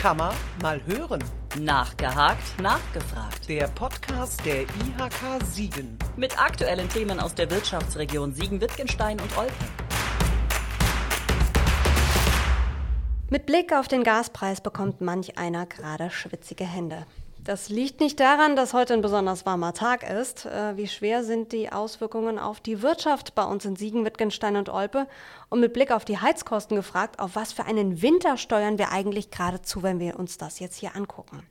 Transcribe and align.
Kann 0.00 0.16
man 0.16 0.34
mal 0.62 0.80
hören. 0.86 1.22
Nachgehakt, 1.58 2.58
nachgefragt. 2.58 3.46
Der 3.46 3.68
Podcast 3.68 4.42
der 4.46 4.62
IHK 4.62 5.44
Siegen. 5.44 5.98
Mit 6.16 6.42
aktuellen 6.42 6.88
Themen 6.88 7.20
aus 7.20 7.34
der 7.34 7.50
Wirtschaftsregion 7.50 8.32
Siegen-Wittgenstein 8.32 9.20
und 9.20 9.36
Olpe. 9.36 9.52
Mit 13.28 13.44
Blick 13.44 13.74
auf 13.74 13.88
den 13.88 14.02
Gaspreis 14.02 14.62
bekommt 14.62 15.02
manch 15.02 15.36
einer 15.36 15.66
gerade 15.66 16.10
schwitzige 16.10 16.64
Hände. 16.64 17.04
Das 17.44 17.70
liegt 17.70 18.00
nicht 18.00 18.20
daran, 18.20 18.54
dass 18.54 18.74
heute 18.74 18.92
ein 18.92 19.00
besonders 19.00 19.46
warmer 19.46 19.72
Tag 19.72 20.08
ist. 20.08 20.44
Äh, 20.44 20.76
wie 20.76 20.86
schwer 20.86 21.24
sind 21.24 21.52
die 21.52 21.72
Auswirkungen 21.72 22.38
auf 22.38 22.60
die 22.60 22.82
Wirtschaft 22.82 23.34
bei 23.34 23.44
uns 23.44 23.64
in 23.64 23.76
Siegen, 23.76 24.04
Wittgenstein 24.04 24.56
und 24.56 24.68
Olpe? 24.68 25.06
Und 25.48 25.60
mit 25.60 25.72
Blick 25.72 25.90
auf 25.90 26.04
die 26.04 26.18
Heizkosten 26.18 26.76
gefragt, 26.76 27.18
auf 27.18 27.36
was 27.36 27.52
für 27.52 27.64
einen 27.64 28.02
Winter 28.02 28.36
steuern 28.36 28.78
wir 28.78 28.92
eigentlich 28.92 29.30
geradezu, 29.30 29.82
wenn 29.82 30.00
wir 30.00 30.18
uns 30.18 30.36
das 30.36 30.58
jetzt 30.60 30.76
hier 30.76 30.94
angucken? 30.94 31.42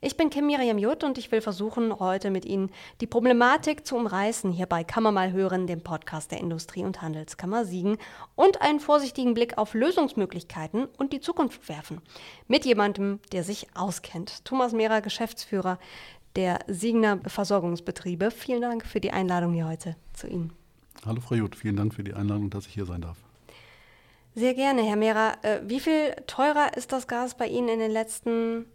Ich 0.00 0.16
bin 0.16 0.30
Kim 0.30 0.46
Miriam 0.46 0.78
Jutt 0.78 1.04
und 1.04 1.18
ich 1.18 1.32
will 1.32 1.40
versuchen, 1.40 1.98
heute 1.98 2.30
mit 2.30 2.44
Ihnen 2.44 2.70
die 3.00 3.06
Problematik 3.06 3.86
zu 3.86 3.96
umreißen, 3.96 4.50
hier 4.52 4.66
bei 4.66 4.84
Kammer 4.84 5.12
mal 5.12 5.32
hören, 5.32 5.66
dem 5.66 5.82
Podcast 5.82 6.30
der 6.30 6.40
Industrie- 6.40 6.84
und 6.84 7.02
Handelskammer 7.02 7.64
Siegen 7.64 7.98
und 8.34 8.62
einen 8.62 8.80
vorsichtigen 8.80 9.34
Blick 9.34 9.58
auf 9.58 9.74
Lösungsmöglichkeiten 9.74 10.86
und 10.96 11.12
die 11.12 11.20
Zukunft 11.20 11.68
werfen. 11.68 12.00
Mit 12.46 12.64
jemandem, 12.64 13.20
der 13.32 13.44
sich 13.44 13.66
auskennt. 13.74 14.44
Thomas 14.44 14.72
Mehrer, 14.72 15.00
Geschäftsführer 15.00 15.78
der 16.36 16.60
Siegener 16.68 17.18
Versorgungsbetriebe. 17.26 18.30
Vielen 18.30 18.60
Dank 18.60 18.86
für 18.86 19.00
die 19.00 19.10
Einladung 19.10 19.54
hier 19.54 19.66
heute 19.66 19.96
zu 20.12 20.28
Ihnen. 20.28 20.52
Hallo 21.04 21.20
Frau 21.20 21.34
Jutt, 21.34 21.56
vielen 21.56 21.76
Dank 21.76 21.94
für 21.94 22.04
die 22.04 22.14
Einladung, 22.14 22.50
dass 22.50 22.66
ich 22.66 22.74
hier 22.74 22.86
sein 22.86 23.00
darf. 23.00 23.16
Sehr 24.34 24.54
gerne, 24.54 24.82
Herr 24.82 24.96
Mehrer. 24.96 25.36
Äh, 25.42 25.60
wie 25.64 25.80
viel 25.80 26.14
teurer 26.26 26.76
ist 26.76 26.92
das 26.92 27.08
Gas 27.08 27.36
bei 27.36 27.48
Ihnen 27.48 27.68
in 27.68 27.80
den 27.80 27.90
letzten 27.90 28.66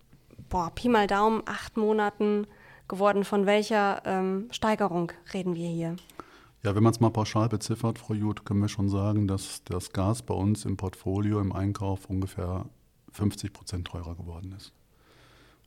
boah, 0.49 0.72
Pi 0.73 0.89
mal 0.89 1.08
Daumen, 1.08 1.41
acht 1.45 1.77
Monaten 1.77 2.47
geworden. 2.88 3.23
Von 3.23 3.45
welcher 3.45 4.02
ähm, 4.05 4.47
Steigerung 4.52 5.11
reden 5.33 5.55
wir 5.55 5.69
hier? 5.69 5.95
Ja, 6.63 6.75
wenn 6.75 6.83
man 6.83 6.94
es 6.94 6.99
mal 6.99 7.09
pauschal 7.09 7.49
beziffert, 7.49 7.99
Frau 7.99 8.13
Jud, 8.13 8.45
können 8.45 8.61
wir 8.61 8.69
schon 8.69 8.88
sagen, 8.88 9.27
dass 9.27 9.64
das 9.66 9.91
Gas 9.91 10.21
bei 10.21 10.33
uns 10.33 10.64
im 10.64 10.77
Portfolio, 10.77 11.41
im 11.41 11.52
Einkauf 11.52 12.05
ungefähr 12.05 12.66
50 13.11 13.52
Prozent 13.52 13.88
teurer 13.88 14.16
geworden 14.16 14.53
ist. 14.58 14.71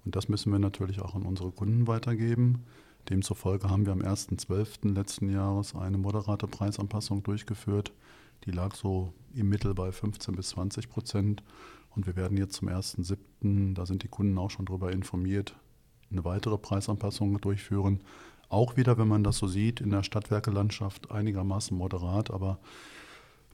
Und 0.05 0.17
das 0.17 0.29
müssen 0.29 0.53
wir 0.53 0.59
natürlich 0.59 1.01
auch 1.03 1.15
an 1.15 1.23
unsere 1.23 1.51
Kunden 1.51 1.87
weitergeben. 1.87 2.65
Demzufolge 3.11 3.69
haben 3.69 3.87
wir 3.87 3.93
am 3.93 4.01
1.12. 4.01 4.95
letzten 4.95 5.29
Jahres 5.29 5.75
eine 5.75 5.99
moderate 5.99 6.47
Preisanpassung 6.47 7.23
durchgeführt. 7.23 7.93
Die 8.45 8.51
lag 8.51 8.75
so 8.75 9.13
im 9.35 9.49
Mittel 9.49 9.75
bei 9.75 9.93
15 9.93 10.35
bis 10.35 10.51
20 10.51 10.89
Prozent. 10.89 11.43
Und 11.97 12.07
wir 12.07 12.15
werden 12.15 12.37
jetzt 12.37 12.55
zum 12.55 12.69
1.7., 12.69 13.75
da 13.75 13.87
sind 13.87 14.03
die 14.03 14.09
Kunden 14.09 14.37
auch 14.39 14.51
schon 14.51 14.67
darüber 14.67 14.93
informiert, 14.93 15.57
eine 16.11 16.25
weitere 16.25 16.59
Preisanpassung 16.59 17.41
durchführen. 17.41 18.03
Auch 18.49 18.77
wieder, 18.77 18.99
wenn 18.99 19.09
man 19.09 19.25
das 19.25 19.39
so 19.39 19.49
sieht, 19.49 19.81
in 19.81 19.91
der 19.91 20.03
Stadtwerkelandschaft 20.03 21.11
einigermaßen 21.11 21.77
moderat, 21.77 22.31
aber 22.31 22.61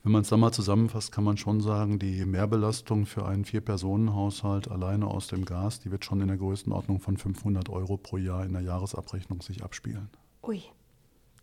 wenn 0.03 0.11
man 0.11 0.23
es 0.23 0.29
dann 0.29 0.41
mal 0.41 0.53
zusammenfasst, 0.53 1.13
kann 1.13 1.23
man 1.23 1.37
schon 1.37 1.61
sagen, 1.61 2.01
die 2.01 2.25
Mehrbelastung 2.25 3.07
für 3.07 3.25
einen 3.25 3.45
Vier-Personen-Haushalt 3.45 4.69
alleine 4.69 5.07
aus 5.07 5.29
dem 5.29 5.45
Gas, 5.45 5.79
die 5.79 5.93
wird 5.93 6.05
schon 6.05 6.21
in 6.21 6.27
der 6.27 6.37
Größenordnung 6.37 6.99
von 6.99 7.17
500 7.17 7.69
Euro 7.69 7.97
pro 7.97 8.17
Jahr 8.17 8.45
in 8.45 8.53
der 8.53 8.63
Jahresabrechnung 8.63 9.41
sich 9.43 9.63
abspielen. 9.63 10.11
Ui, 10.43 10.61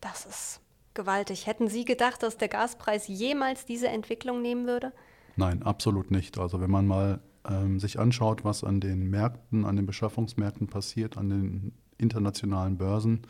das 0.02 0.25
ist 0.25 0.59
gewaltig. 0.94 1.47
Hätten 1.47 1.69
Sie 1.69 1.86
gedacht, 1.86 2.22
dass 2.22 2.36
der 2.36 2.50
Gaspreis 2.50 3.08
jemals 3.08 3.66
diese 3.66 3.88
Entwicklung 3.88 4.41
nehmen 4.41 4.67
würde? 4.67 4.91
Nein, 5.39 5.63
absolut 5.63 6.11
nicht. 6.11 6.37
Also 6.37 6.59
wenn 6.59 6.69
man 6.69 6.85
mal 6.85 7.21
ähm, 7.49 7.79
sich 7.79 7.97
anschaut, 7.97 8.43
was 8.43 8.65
an 8.65 8.81
den 8.81 9.09
Märkten, 9.09 9.63
an 9.63 9.77
den 9.77 9.85
Beschaffungsmärkten 9.85 10.67
passiert, 10.67 11.17
an 11.17 11.29
den 11.29 11.71
internationalen 11.97 12.77
Börsen, 12.77 13.22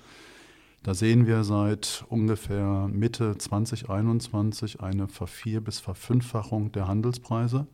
da 0.81 0.95
sehen 0.95 1.27
wir 1.27 1.43
seit 1.43 2.03
ungefähr 2.09 2.87
Mitte 2.87 3.37
2021 3.37 4.79
eine 4.81 5.07
Vervier- 5.07 5.61
bis 5.61 5.79
Verfünffachung 5.79 6.71
der 6.71 6.87
Handelspreise. 6.87 7.67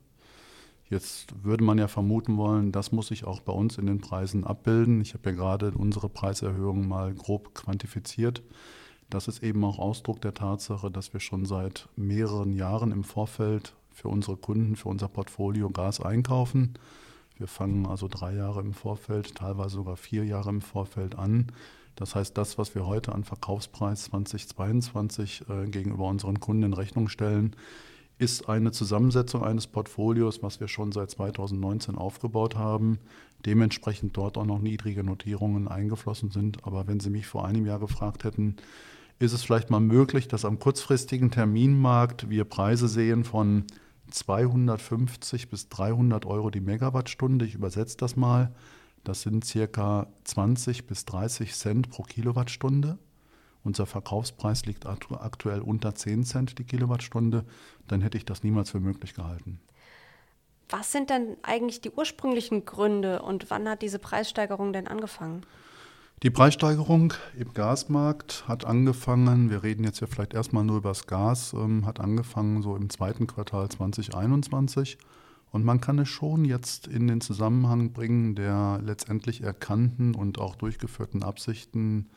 Jetzt 0.90 1.34
würde 1.42 1.64
man 1.64 1.78
ja 1.78 1.88
vermuten 1.88 2.36
wollen, 2.36 2.74
das 2.74 2.92
muss 2.92 3.08
sich 3.08 3.24
auch 3.24 3.40
bei 3.40 3.54
uns 3.54 3.78
in 3.78 3.86
den 3.86 4.02
Preisen 4.02 4.44
abbilden. 4.44 5.00
Ich 5.00 5.14
habe 5.14 5.30
ja 5.30 5.36
gerade 5.38 5.72
unsere 5.72 6.10
Preiserhöhung 6.10 6.90
mal 6.90 7.14
grob 7.14 7.56
quantifiziert. 7.56 8.44
Das 9.10 9.30
ist 9.30 9.44
eben 9.44 9.64
auch 9.64 9.80
Ausdruck 9.80 10.20
der 10.20 10.34
Tatsache, 10.34 10.92
dass 10.92 11.14
wir 11.14 11.22
schon 11.22 11.46
seit 11.46 11.88
mehreren 11.96 12.54
Jahren 12.54 12.92
im 12.92 13.06
Vorfeld 13.06 13.74
für 13.96 14.10
unsere 14.10 14.38
Kunden, 14.38 14.76
für 14.76 14.90
unser 14.90 15.08
Portfolio 15.08 15.72
Gas 15.72 16.02
einkaufen. 16.02 16.74
Wir 17.38 17.48
fangen 17.48 17.86
also 17.86 18.08
drei 18.08 18.36
Jahre 18.36 18.62
im 18.62 18.74
Vorfeld, 18.74 19.36
teilweise 19.36 19.78
sogar 19.78 19.98
vier 19.98 20.26
Jahre 20.26 20.50
im 20.50 20.62
Vorfeld 20.62 21.18
an. 21.18 21.48
Das 21.96 22.14
heißt, 22.14 22.38
das, 22.38 22.58
was 22.58 22.76
wir 22.76 22.86
heute 22.86 23.14
an 23.14 23.24
Verkaufspreis 23.24 24.06
2022 24.06 25.46
äh, 25.50 25.66
gegenüber 25.68 26.06
unseren 26.06 26.40
Kunden 26.40 26.64
in 26.64 26.74
Rechnung 26.74 27.08
stellen, 27.08 27.56
ist 28.18 28.48
eine 28.48 28.72
Zusammensetzung 28.72 29.44
eines 29.44 29.68
Portfolios, 29.68 30.44
was 30.44 30.60
wir 30.60 30.68
schon 30.68 30.92
seit 30.92 31.10
2019 31.12 31.96
aufgebaut 31.96 32.56
haben. 32.56 33.00
Dementsprechend 33.46 34.16
dort 34.16 34.38
auch 34.38 34.46
noch 34.46 34.60
niedrige 34.60 35.04
Notierungen 35.04 35.68
eingeflossen 35.68 36.32
sind. 36.32 36.66
Aber 36.66 36.88
wenn 36.88 37.00
Sie 37.00 37.10
mich 37.10 37.28
vor 37.28 37.46
einem 37.46 37.66
Jahr 37.66 37.80
gefragt 37.80 38.24
hätten, 38.24 38.56
ist 39.20 39.34
es 39.34 39.44
vielleicht 39.44 39.70
mal 39.70 39.80
möglich, 39.80 40.28
dass 40.28 40.46
am 40.46 40.60
kurzfristigen 40.60 41.32
Terminmarkt 41.32 42.30
wir 42.30 42.44
Preise 42.44 42.88
sehen 42.88 43.24
von 43.24 43.66
250 44.12 45.50
bis 45.50 45.70
300 45.70 46.26
Euro 46.26 46.50
die 46.50 46.62
Megawattstunde. 46.62 47.46
Ich 47.46 47.56
übersetze 47.56 47.98
das 47.98 48.16
mal. 48.16 48.54
Das 49.04 49.22
sind 49.22 49.46
circa 49.46 50.08
20 50.24 50.88
bis 50.88 51.06
30 51.06 51.54
Cent 51.54 51.90
pro 51.90 52.04
Kilowattstunde. 52.04 52.98
Unser 53.64 53.86
Verkaufspreis 53.86 54.66
liegt 54.66 54.86
aktuell 54.86 55.62
unter 55.62 55.96
10 55.96 56.24
Cent 56.24 56.60
die 56.60 56.64
Kilowattstunde. 56.64 57.46
Dann 57.88 58.02
hätte 58.02 58.18
ich 58.18 58.26
das 58.26 58.44
niemals 58.44 58.70
für 58.72 58.80
möglich 58.80 59.14
gehalten. 59.14 59.60
Was 60.70 60.92
sind 60.92 61.10
denn 61.10 61.38
eigentlich 61.44 61.82
die 61.82 61.92
ursprünglichen 61.92 62.66
Gründe 62.66 63.22
und 63.22 63.50
wann 63.50 63.70
hat 63.70 63.82
diese 63.82 64.00
Preissteigerung 64.00 64.74
denn 64.74 64.88
angefangen? 64.88 65.46
Die 66.24 66.30
Preissteigerung 66.30 67.14
im 67.38 67.54
Gasmarkt 67.54 68.48
hat 68.48 68.66
angefangen, 68.66 69.50
wir 69.50 69.64
reden 69.64 69.84
jetzt 69.84 70.00
ja 70.00 70.08
vielleicht 70.08 70.34
erstmal 70.34 70.64
nur 70.64 70.78
über 70.78 70.90
das 70.90 71.08
Gas, 71.08 71.54
ähm, 71.54 71.86
hat 71.86 72.00
angefangen 72.00 72.62
so 72.62 72.76
im 72.78 72.90
zweiten 72.90 73.28
Quartal 73.28 73.68
2021. 73.68 74.98
Und 75.52 75.66
man 75.66 75.82
kann 75.82 76.00
es 76.00 76.08
schon 76.08 76.46
jetzt 76.46 76.88
in 76.88 77.08
den 77.08 77.22
Zusammenhang 77.22 77.92
bringen 77.92 78.34
der 78.34 78.80
letztendlich 78.82 79.44
erkannten 79.44 80.16
und 80.16 80.40
auch 80.40 80.56
durchgeführten 80.56 81.22
Absichten 81.22 82.10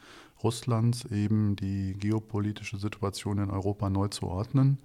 Russlands, 0.43 1.05
eben 1.07 1.57
die 1.57 1.95
geopolitische 1.99 2.79
Situation 2.79 3.39
in 3.39 3.51
Europa 3.51 3.91
neu 3.91 4.09
zu 4.09 4.27
ordnen. 4.27 4.79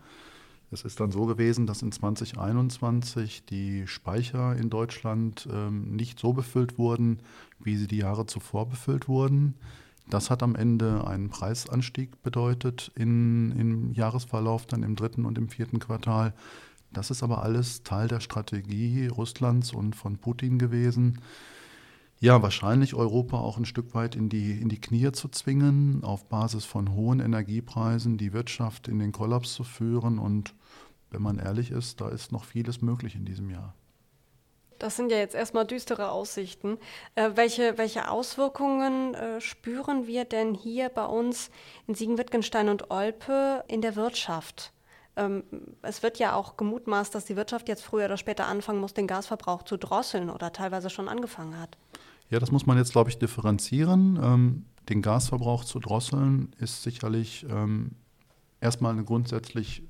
Es 0.73 0.83
ist 0.83 0.99
dann 0.99 1.11
so 1.11 1.25
gewesen, 1.25 1.67
dass 1.67 1.83
in 1.83 1.91
2021 1.91 3.45
die 3.45 3.85
Speicher 3.85 4.55
in 4.55 4.71
Deutschland 4.71 5.47
ähm, 5.51 5.95
nicht 5.95 6.19
so 6.19 6.33
befüllt 6.33 6.79
wurden, 6.79 7.19
wie 7.59 7.77
sie 7.77 7.87
die 7.87 7.97
Jahre 7.97 8.25
zuvor 8.25 8.67
befüllt 8.67 9.07
wurden. 9.07 9.53
Das 10.09 10.29
hat 10.29 10.41
am 10.41 10.55
Ende 10.55 11.05
einen 11.07 11.29
Preisanstieg 11.29 12.21
bedeutet 12.23 12.91
in, 12.95 13.51
im 13.51 13.93
Jahresverlauf, 13.93 14.65
dann 14.65 14.83
im 14.83 14.95
dritten 14.95 15.25
und 15.25 15.37
im 15.37 15.47
vierten 15.47 15.79
Quartal. 15.79 16.33
Das 16.91 17.11
ist 17.11 17.23
aber 17.23 17.43
alles 17.43 17.83
Teil 17.83 18.07
der 18.07 18.19
Strategie 18.19 19.07
Russlands 19.07 19.73
und 19.73 19.95
von 19.95 20.17
Putin 20.17 20.57
gewesen 20.57 21.19
ja, 22.23 22.41
wahrscheinlich 22.41 22.95
Europa 22.95 23.37
auch 23.37 23.57
ein 23.57 23.65
Stück 23.65 23.93
weit 23.93 24.15
in 24.15 24.29
die, 24.29 24.53
in 24.53 24.69
die 24.69 24.79
Knie 24.79 25.11
zu 25.11 25.27
zwingen, 25.27 26.05
auf 26.05 26.23
Basis 26.29 26.63
von 26.63 26.95
hohen 26.95 27.19
Energiepreisen 27.19 28.17
die 28.17 28.31
Wirtschaft 28.31 28.87
in 28.87 28.97
den 28.99 29.11
Kollaps 29.11 29.53
zu 29.53 29.65
führen. 29.65 30.19
Und 30.19 30.55
wenn 31.11 31.21
man 31.21 31.37
ehrlich 31.37 31.69
ist, 31.69 31.99
da 31.99 32.07
ist 32.07 32.31
noch 32.31 32.45
vieles 32.45 32.81
möglich 32.81 33.15
in 33.15 33.25
diesem 33.25 33.49
Jahr. 33.49 33.73
Das 34.79 34.95
sind 34.95 35.11
ja 35.11 35.17
jetzt 35.17 35.35
erstmal 35.35 35.67
düstere 35.67 36.11
Aussichten. 36.11 36.77
Äh, 37.15 37.31
welche, 37.35 37.77
welche 37.77 38.09
Auswirkungen 38.09 39.15
äh, 39.15 39.41
spüren 39.41 40.07
wir 40.07 40.23
denn 40.23 40.53
hier 40.53 40.87
bei 40.87 41.05
uns 41.05 41.51
in 41.87 41.95
Siegen-Wittgenstein 41.95 42.69
und 42.69 42.89
Olpe 42.89 43.65
in 43.67 43.81
der 43.81 43.97
Wirtschaft? 43.97 44.71
Ähm, 45.17 45.43
es 45.81 46.03
wird 46.03 46.19
ja 46.19 46.35
auch 46.35 46.55
gemutmaßt, 46.55 47.13
dass 47.13 47.25
die 47.25 47.35
Wirtschaft 47.35 47.67
jetzt 47.67 47.83
früher 47.83 48.05
oder 48.05 48.17
später 48.17 48.47
anfangen 48.47 48.79
muss, 48.79 48.93
den 48.93 49.07
Gasverbrauch 49.07 49.63
zu 49.63 49.75
drosseln 49.77 50.29
oder 50.29 50.53
teilweise 50.53 50.89
schon 50.89 51.09
angefangen 51.09 51.59
hat. 51.59 51.77
Ja, 52.29 52.39
das 52.39 52.51
muss 52.51 52.65
man 52.65 52.77
jetzt, 52.77 52.91
glaube 52.91 53.09
ich, 53.09 53.19
differenzieren. 53.19 54.19
Ähm, 54.21 54.65
den 54.89 55.01
Gasverbrauch 55.01 55.63
zu 55.63 55.79
drosseln 55.79 56.53
ist 56.59 56.83
sicherlich 56.83 57.45
ähm, 57.49 57.91
erstmal 58.59 58.93
eine 58.93 59.03
grundsätzlich 59.03 59.83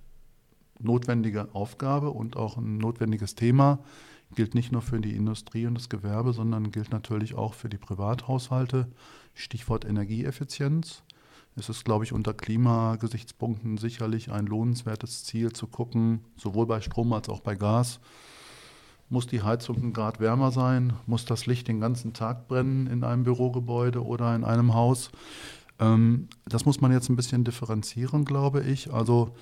notwendige 0.80 1.54
Aufgabe 1.54 2.12
und 2.12 2.36
auch 2.36 2.58
ein 2.58 2.78
notwendiges 2.78 3.36
Thema. 3.36 3.80
Gilt 4.36 4.56
nicht 4.56 4.72
nur 4.72 4.82
für 4.82 5.00
die 5.00 5.16
Industrie 5.16 5.68
und 5.68 5.76
das 5.76 5.90
Gewerbe, 5.90 6.34
sondern 6.34 6.72
gilt 6.72 6.92
natürlich 6.92 7.36
auch 7.36 7.54
für 7.54 7.70
die 7.70 7.78
Privathaushalte. 7.78 8.88
Stichwort 9.34 9.86
Energieeffizienz. 9.86 11.04
Es 11.56 11.70
ist, 11.70 11.86
glaube 11.86 12.04
ich, 12.04 12.14
unter 12.14 12.34
Klimagesichtspunkten 12.34 13.78
sicherlich 13.78 14.32
ein 14.32 14.48
lohnenswertes 14.48 15.24
Ziel 15.24 15.54
zu 15.54 15.68
gucken, 15.68 16.22
sowohl 16.36 16.66
bei 16.66 16.82
Strom 16.82 17.14
als 17.14 17.30
auch 17.30 17.42
bei 17.42 17.56
Gas, 17.56 18.00
Muss 19.14 19.28
die 19.28 19.44
Heizung 19.44 19.78
ein 19.78 19.94
Grad 19.94 20.20
wärmer 20.20 20.52
sein? 20.52 20.94
Muss 21.06 21.24
das 21.26 21.46
Licht 21.46 21.68
den 21.68 21.80
ganzen 21.80 22.14
Tag 22.14 22.48
brennen 22.48 22.88
in 22.88 23.04
einem 23.04 23.24
Bürogebäude 23.24 24.04
oder 24.04 24.36
in 24.36 24.44
einem 24.44 24.74
Haus? 24.74 25.12
Ähm, 25.78 26.30
das 26.46 26.66
muss 26.66 26.82
man 26.82 26.92
jetzt 26.92 27.10
ein 27.10 27.16
bisschen 27.16 27.44
differenzieren, 27.44 28.26
glaube 28.26 28.64
ich. 28.64 28.92
Also 28.92 29.36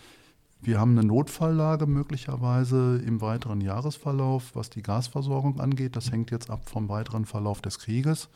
wir 0.60 0.78
haben 0.78 0.92
eine 0.92 1.08
Notfalllage 1.08 1.86
möglicherweise 1.86 2.98
im 2.98 3.22
weiteren 3.22 3.62
Jahresverlauf, 3.62 4.52
was 4.56 4.70
die 4.70 4.82
Gasversorgung 4.82 5.62
angeht. 5.62 5.96
Das 5.96 6.12
hängt 6.12 6.32
jetzt 6.32 6.50
ab 6.50 6.68
vom 6.70 6.90
weiteren 6.90 7.24
Verlauf 7.24 7.62
des 7.62 7.80
Krieges. 7.80 8.28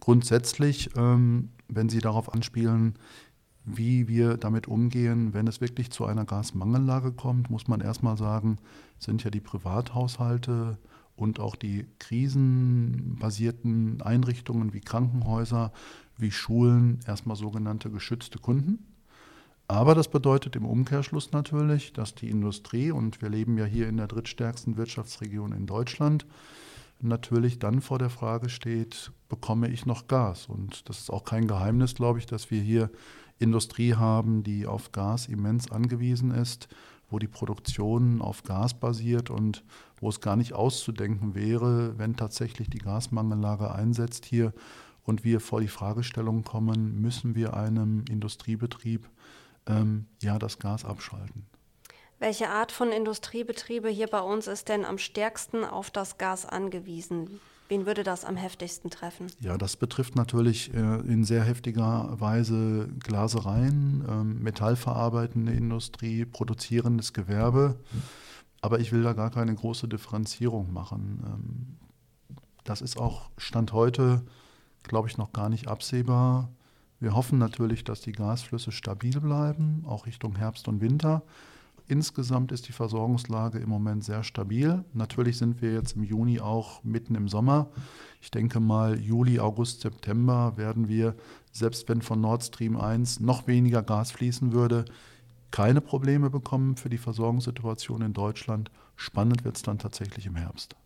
Grundsätzlich, 0.00 0.88
ähm, 0.96 1.50
wenn 1.68 1.90
Sie 1.90 2.00
darauf 2.00 2.32
anspielen, 2.32 2.94
wie 3.64 4.08
wir 4.08 4.36
damit 4.36 4.68
umgehen, 4.68 5.34
wenn 5.34 5.46
es 5.46 5.60
wirklich 5.60 5.90
zu 5.90 6.06
einer 6.06 6.24
Gasmangellage 6.24 7.12
kommt, 7.12 7.50
muss 7.50 7.68
man 7.68 7.80
erstmal 7.80 8.16
sagen, 8.16 8.58
sind 8.98 9.22
ja 9.24 9.30
die 9.30 9.40
Privathaushalte 9.40 10.78
und 11.16 11.40
auch 11.40 11.56
die 11.56 11.86
krisenbasierten 11.98 14.00
Einrichtungen 14.02 14.72
wie 14.72 14.80
Krankenhäuser, 14.80 15.72
wie 16.16 16.30
Schulen 16.30 17.00
erstmal 17.06 17.36
sogenannte 17.36 17.90
geschützte 17.90 18.38
Kunden. 18.38 18.86
Aber 19.68 19.94
das 19.94 20.08
bedeutet 20.08 20.56
im 20.56 20.64
Umkehrschluss 20.64 21.32
natürlich, 21.32 21.92
dass 21.92 22.14
die 22.14 22.28
Industrie, 22.28 22.90
und 22.90 23.22
wir 23.22 23.28
leben 23.28 23.56
ja 23.56 23.66
hier 23.66 23.88
in 23.88 23.98
der 23.98 24.08
drittstärksten 24.08 24.76
Wirtschaftsregion 24.76 25.52
in 25.52 25.66
Deutschland, 25.66 26.26
natürlich 27.00 27.58
dann 27.58 27.80
vor 27.80 27.98
der 27.98 28.10
Frage 28.10 28.48
steht, 28.48 29.12
bekomme 29.28 29.68
ich 29.68 29.86
noch 29.86 30.08
Gas? 30.08 30.46
Und 30.46 30.88
das 30.88 30.98
ist 30.98 31.10
auch 31.10 31.24
kein 31.24 31.46
Geheimnis, 31.46 31.94
glaube 31.94 32.18
ich, 32.18 32.26
dass 32.26 32.50
wir 32.50 32.60
hier 32.60 32.90
Industrie 33.40 33.94
haben, 33.94 34.44
die 34.44 34.66
auf 34.66 34.92
Gas 34.92 35.26
immens 35.26 35.70
angewiesen 35.72 36.30
ist, 36.30 36.68
wo 37.08 37.18
die 37.18 37.26
Produktion 37.26 38.22
auf 38.22 38.44
Gas 38.44 38.74
basiert 38.74 39.30
und 39.30 39.64
wo 40.00 40.08
es 40.08 40.20
gar 40.20 40.36
nicht 40.36 40.52
auszudenken 40.52 41.34
wäre, 41.34 41.98
wenn 41.98 42.16
tatsächlich 42.16 42.70
die 42.70 42.78
Gasmangellage 42.78 43.72
einsetzt 43.74 44.24
hier 44.24 44.52
und 45.02 45.24
wir 45.24 45.40
vor 45.40 45.60
die 45.60 45.68
Fragestellung 45.68 46.44
kommen, 46.44 47.00
müssen 47.00 47.34
wir 47.34 47.54
einem 47.54 48.04
Industriebetrieb 48.08 49.08
ähm, 49.66 50.06
ja 50.22 50.38
das 50.38 50.58
Gas 50.58 50.84
abschalten. 50.84 51.46
Welche 52.18 52.50
Art 52.50 52.70
von 52.70 52.92
Industriebetriebe 52.92 53.88
hier 53.88 54.06
bei 54.06 54.20
uns 54.20 54.46
ist 54.46 54.68
denn 54.68 54.84
am 54.84 54.98
stärksten 54.98 55.64
auf 55.64 55.90
das 55.90 56.18
Gas 56.18 56.44
angewiesen? 56.44 57.40
Wen 57.70 57.86
würde 57.86 58.02
das 58.02 58.24
am 58.24 58.36
heftigsten 58.36 58.90
treffen? 58.90 59.28
Ja, 59.40 59.56
das 59.56 59.76
betrifft 59.76 60.16
natürlich 60.16 60.74
äh, 60.74 60.78
in 60.78 61.24
sehr 61.24 61.44
heftiger 61.44 62.20
Weise 62.20 62.88
Glasereien, 62.98 64.04
ähm, 64.08 64.42
metallverarbeitende 64.42 65.52
Industrie, 65.52 66.24
produzierendes 66.24 67.12
Gewerbe. 67.12 67.76
Aber 68.60 68.80
ich 68.80 68.92
will 68.92 69.02
da 69.02 69.12
gar 69.12 69.30
keine 69.30 69.54
große 69.54 69.86
Differenzierung 69.88 70.72
machen. 70.72 71.22
Ähm, 71.24 71.76
das 72.64 72.82
ist 72.82 72.98
auch 72.98 73.30
Stand 73.38 73.72
heute, 73.72 74.22
glaube 74.82 75.08
ich, 75.08 75.16
noch 75.16 75.32
gar 75.32 75.48
nicht 75.48 75.68
absehbar, 75.68 76.50
wir 77.00 77.14
hoffen 77.14 77.38
natürlich, 77.38 77.82
dass 77.82 78.02
die 78.02 78.12
Gasflüsse 78.12 78.72
stabil 78.72 79.18
bleiben, 79.20 79.84
auch 79.86 80.04
Richtung 80.04 80.36
Herbst 80.36 80.68
und 80.68 80.82
Winter. 80.82 81.22
Insgesamt 81.90 82.52
ist 82.52 82.68
die 82.68 82.72
Versorgungslage 82.72 83.58
im 83.58 83.68
Moment 83.68 84.04
sehr 84.04 84.22
stabil. 84.22 84.84
Natürlich 84.92 85.38
sind 85.38 85.60
wir 85.60 85.72
jetzt 85.72 85.96
im 85.96 86.04
Juni 86.04 86.38
auch 86.38 86.84
mitten 86.84 87.16
im 87.16 87.26
Sommer. 87.26 87.66
Ich 88.20 88.30
denke 88.30 88.60
mal, 88.60 88.96
Juli, 88.96 89.40
August, 89.40 89.80
September 89.80 90.56
werden 90.56 90.86
wir, 90.86 91.16
selbst 91.50 91.88
wenn 91.88 92.00
von 92.00 92.20
Nord 92.20 92.44
Stream 92.44 92.76
1 92.76 93.18
noch 93.18 93.48
weniger 93.48 93.82
Gas 93.82 94.12
fließen 94.12 94.52
würde, 94.52 94.84
keine 95.50 95.80
Probleme 95.80 96.30
bekommen 96.30 96.76
für 96.76 96.90
die 96.90 96.96
Versorgungssituation 96.96 98.02
in 98.02 98.12
Deutschland. 98.12 98.70
Spannend 98.94 99.42
wird 99.44 99.56
es 99.56 99.62
dann 99.62 99.80
tatsächlich 99.80 100.26
im 100.26 100.36
Herbst. 100.36 100.76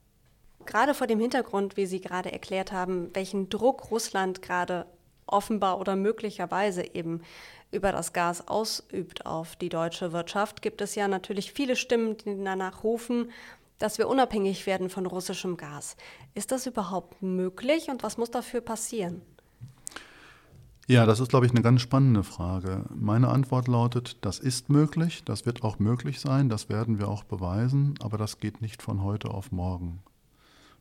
Gerade 0.64 0.94
vor 0.94 1.06
dem 1.06 1.20
Hintergrund, 1.20 1.76
wie 1.76 1.84
Sie 1.84 2.00
gerade 2.00 2.32
erklärt 2.32 2.72
haben, 2.72 3.10
welchen 3.12 3.50
Druck 3.50 3.90
Russland 3.90 4.40
gerade 4.40 4.86
offenbar 5.26 5.80
oder 5.80 5.96
möglicherweise 5.96 6.94
eben 6.94 7.20
über 7.74 7.92
das 7.92 8.12
Gas 8.12 8.48
ausübt 8.48 9.26
auf 9.26 9.56
die 9.56 9.68
deutsche 9.68 10.12
Wirtschaft, 10.12 10.62
gibt 10.62 10.80
es 10.80 10.94
ja 10.94 11.08
natürlich 11.08 11.52
viele 11.52 11.76
Stimmen, 11.76 12.16
die 12.16 12.42
danach 12.42 12.84
rufen, 12.84 13.30
dass 13.78 13.98
wir 13.98 14.08
unabhängig 14.08 14.66
werden 14.66 14.88
von 14.88 15.06
russischem 15.06 15.56
Gas. 15.56 15.96
Ist 16.34 16.52
das 16.52 16.66
überhaupt 16.66 17.22
möglich 17.22 17.88
und 17.88 18.02
was 18.02 18.16
muss 18.16 18.30
dafür 18.30 18.60
passieren? 18.60 19.20
Ja, 20.86 21.06
das 21.06 21.18
ist, 21.18 21.30
glaube 21.30 21.46
ich, 21.46 21.52
eine 21.52 21.62
ganz 21.62 21.80
spannende 21.80 22.22
Frage. 22.22 22.84
Meine 22.94 23.28
Antwort 23.28 23.68
lautet, 23.68 24.18
das 24.20 24.38
ist 24.38 24.68
möglich, 24.68 25.24
das 25.24 25.46
wird 25.46 25.62
auch 25.62 25.78
möglich 25.78 26.20
sein, 26.20 26.50
das 26.50 26.68
werden 26.68 26.98
wir 26.98 27.08
auch 27.08 27.24
beweisen, 27.24 27.94
aber 28.02 28.18
das 28.18 28.38
geht 28.38 28.60
nicht 28.60 28.82
von 28.82 29.02
heute 29.02 29.30
auf 29.30 29.50
morgen. 29.50 30.02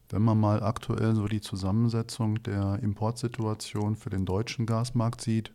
Wenn 0.10 0.22
man 0.22 0.40
mal 0.40 0.62
aktuell 0.62 1.16
so 1.16 1.28
die 1.28 1.40
Zusammensetzung 1.40 2.44
der 2.44 2.80
Importsituation 2.84 3.96
für 3.96 4.10
den 4.10 4.26
deutschen 4.26 4.66
Gasmarkt 4.66 5.22
sieht, 5.22 5.54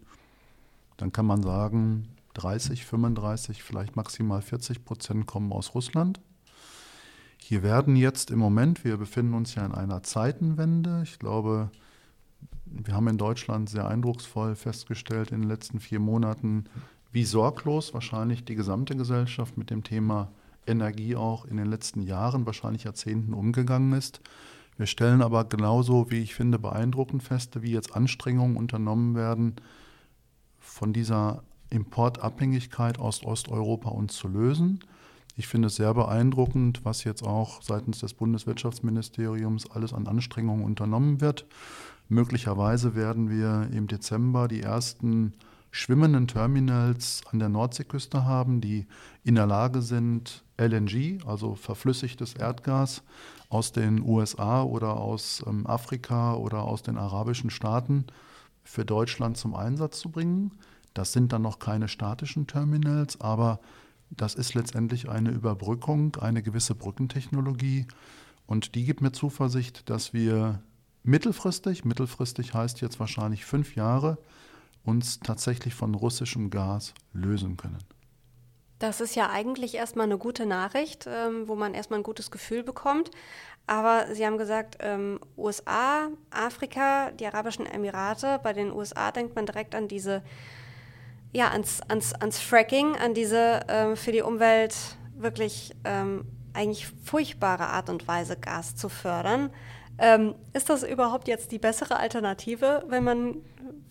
dann 0.98 1.12
kann 1.12 1.24
man 1.24 1.42
sagen, 1.42 2.08
30, 2.34 2.84
35, 2.84 3.62
vielleicht 3.62 3.96
maximal 3.96 4.42
40 4.42 4.84
Prozent 4.84 5.26
kommen 5.26 5.52
aus 5.52 5.74
Russland. 5.74 6.20
Hier 7.38 7.62
werden 7.62 7.96
jetzt 7.96 8.30
im 8.30 8.38
Moment, 8.38 8.84
wir 8.84 8.98
befinden 8.98 9.32
uns 9.32 9.54
ja 9.54 9.64
in 9.64 9.72
einer 9.72 10.02
Zeitenwende. 10.02 11.00
Ich 11.04 11.18
glaube, 11.18 11.70
wir 12.66 12.94
haben 12.94 13.08
in 13.08 13.16
Deutschland 13.16 13.70
sehr 13.70 13.88
eindrucksvoll 13.88 14.54
festgestellt 14.54 15.30
in 15.30 15.40
den 15.40 15.48
letzten 15.48 15.80
vier 15.80 16.00
Monaten, 16.00 16.64
wie 17.10 17.24
sorglos 17.24 17.94
wahrscheinlich 17.94 18.44
die 18.44 18.54
gesamte 18.54 18.94
Gesellschaft 18.94 19.56
mit 19.56 19.70
dem 19.70 19.82
Thema 19.82 20.30
Energie 20.66 21.16
auch 21.16 21.46
in 21.46 21.56
den 21.56 21.66
letzten 21.66 22.02
Jahren, 22.02 22.44
wahrscheinlich 22.44 22.84
Jahrzehnten 22.84 23.32
umgegangen 23.32 23.94
ist. 23.94 24.20
Wir 24.76 24.86
stellen 24.86 25.22
aber 25.22 25.44
genauso, 25.44 26.10
wie 26.10 26.22
ich 26.22 26.34
finde, 26.34 26.58
beeindruckend 26.58 27.22
fest, 27.22 27.62
wie 27.62 27.72
jetzt 27.72 27.96
Anstrengungen 27.96 28.56
unternommen 28.56 29.14
werden, 29.14 29.56
von 30.58 30.92
dieser 30.92 31.42
Importabhängigkeit 31.70 32.98
aus 32.98 33.24
Osteuropa 33.24 33.90
uns 33.90 34.14
zu 34.14 34.28
lösen. 34.28 34.80
Ich 35.36 35.46
finde 35.46 35.68
es 35.68 35.76
sehr 35.76 35.94
beeindruckend, 35.94 36.84
was 36.84 37.04
jetzt 37.04 37.22
auch 37.22 37.62
seitens 37.62 38.00
des 38.00 38.14
Bundeswirtschaftsministeriums 38.14 39.70
alles 39.70 39.92
an 39.92 40.08
Anstrengungen 40.08 40.64
unternommen 40.64 41.20
wird. 41.20 41.46
Möglicherweise 42.08 42.94
werden 42.94 43.30
wir 43.30 43.68
im 43.72 43.86
Dezember 43.86 44.48
die 44.48 44.62
ersten 44.62 45.34
schwimmenden 45.70 46.26
Terminals 46.26 47.20
an 47.30 47.38
der 47.38 47.50
Nordseeküste 47.50 48.24
haben, 48.24 48.60
die 48.60 48.86
in 49.22 49.34
der 49.34 49.46
Lage 49.46 49.82
sind, 49.82 50.42
LNG, 50.56 51.18
also 51.26 51.54
verflüssigtes 51.54 52.34
Erdgas, 52.34 53.02
aus 53.48 53.72
den 53.72 54.02
USA 54.02 54.62
oder 54.62 54.96
aus 54.96 55.42
ähm, 55.46 55.66
Afrika 55.66 56.34
oder 56.34 56.62
aus 56.62 56.82
den 56.82 56.98
arabischen 56.98 57.50
Staaten 57.50 58.06
für 58.68 58.84
Deutschland 58.84 59.38
zum 59.38 59.54
Einsatz 59.54 59.98
zu 59.98 60.10
bringen. 60.10 60.52
Das 60.92 61.14
sind 61.14 61.32
dann 61.32 61.40
noch 61.40 61.58
keine 61.58 61.88
statischen 61.88 62.46
Terminals, 62.46 63.18
aber 63.18 63.60
das 64.10 64.34
ist 64.34 64.52
letztendlich 64.52 65.08
eine 65.08 65.30
Überbrückung, 65.30 66.16
eine 66.16 66.42
gewisse 66.42 66.74
Brückentechnologie. 66.74 67.86
Und 68.46 68.74
die 68.74 68.84
gibt 68.84 69.00
mir 69.00 69.12
Zuversicht, 69.12 69.88
dass 69.88 70.12
wir 70.12 70.60
mittelfristig, 71.02 71.86
mittelfristig 71.86 72.52
heißt 72.52 72.82
jetzt 72.82 73.00
wahrscheinlich 73.00 73.46
fünf 73.46 73.74
Jahre, 73.74 74.18
uns 74.84 75.20
tatsächlich 75.20 75.74
von 75.74 75.94
russischem 75.94 76.50
Gas 76.50 76.92
lösen 77.14 77.56
können. 77.56 77.78
Das 78.78 79.00
ist 79.00 79.16
ja 79.16 79.30
eigentlich 79.30 79.74
erstmal 79.74 80.06
eine 80.06 80.18
gute 80.18 80.46
Nachricht, 80.46 81.06
ähm, 81.08 81.48
wo 81.48 81.56
man 81.56 81.74
erstmal 81.74 81.98
ein 81.98 82.04
gutes 82.04 82.30
Gefühl 82.30 82.62
bekommt. 82.62 83.10
Aber 83.66 84.06
Sie 84.12 84.24
haben 84.24 84.38
gesagt, 84.38 84.78
ähm, 84.80 85.20
USA, 85.36 86.08
Afrika, 86.30 87.10
die 87.10 87.26
Arabischen 87.26 87.66
Emirate. 87.66 88.40
Bei 88.42 88.52
den 88.52 88.72
USA 88.72 89.10
denkt 89.10 89.36
man 89.36 89.46
direkt 89.46 89.74
an 89.74 89.88
diese, 89.88 90.22
ja, 91.32 91.50
ans, 91.50 91.82
ans, 91.88 92.14
ans 92.14 92.38
Fracking, 92.38 92.96
an 92.96 93.14
diese 93.14 93.60
ähm, 93.68 93.96
für 93.96 94.12
die 94.12 94.22
Umwelt 94.22 94.74
wirklich 95.16 95.74
ähm, 95.84 96.24
eigentlich 96.54 96.86
furchtbare 97.04 97.66
Art 97.66 97.90
und 97.90 98.08
Weise, 98.08 98.36
Gas 98.36 98.76
zu 98.76 98.88
fördern. 98.88 99.50
Ähm, 99.98 100.34
ist 100.52 100.70
das 100.70 100.82
überhaupt 100.82 101.28
jetzt 101.28 101.52
die 101.52 101.58
bessere 101.58 101.98
Alternative, 101.98 102.84
wenn 102.88 103.04
man 103.04 103.36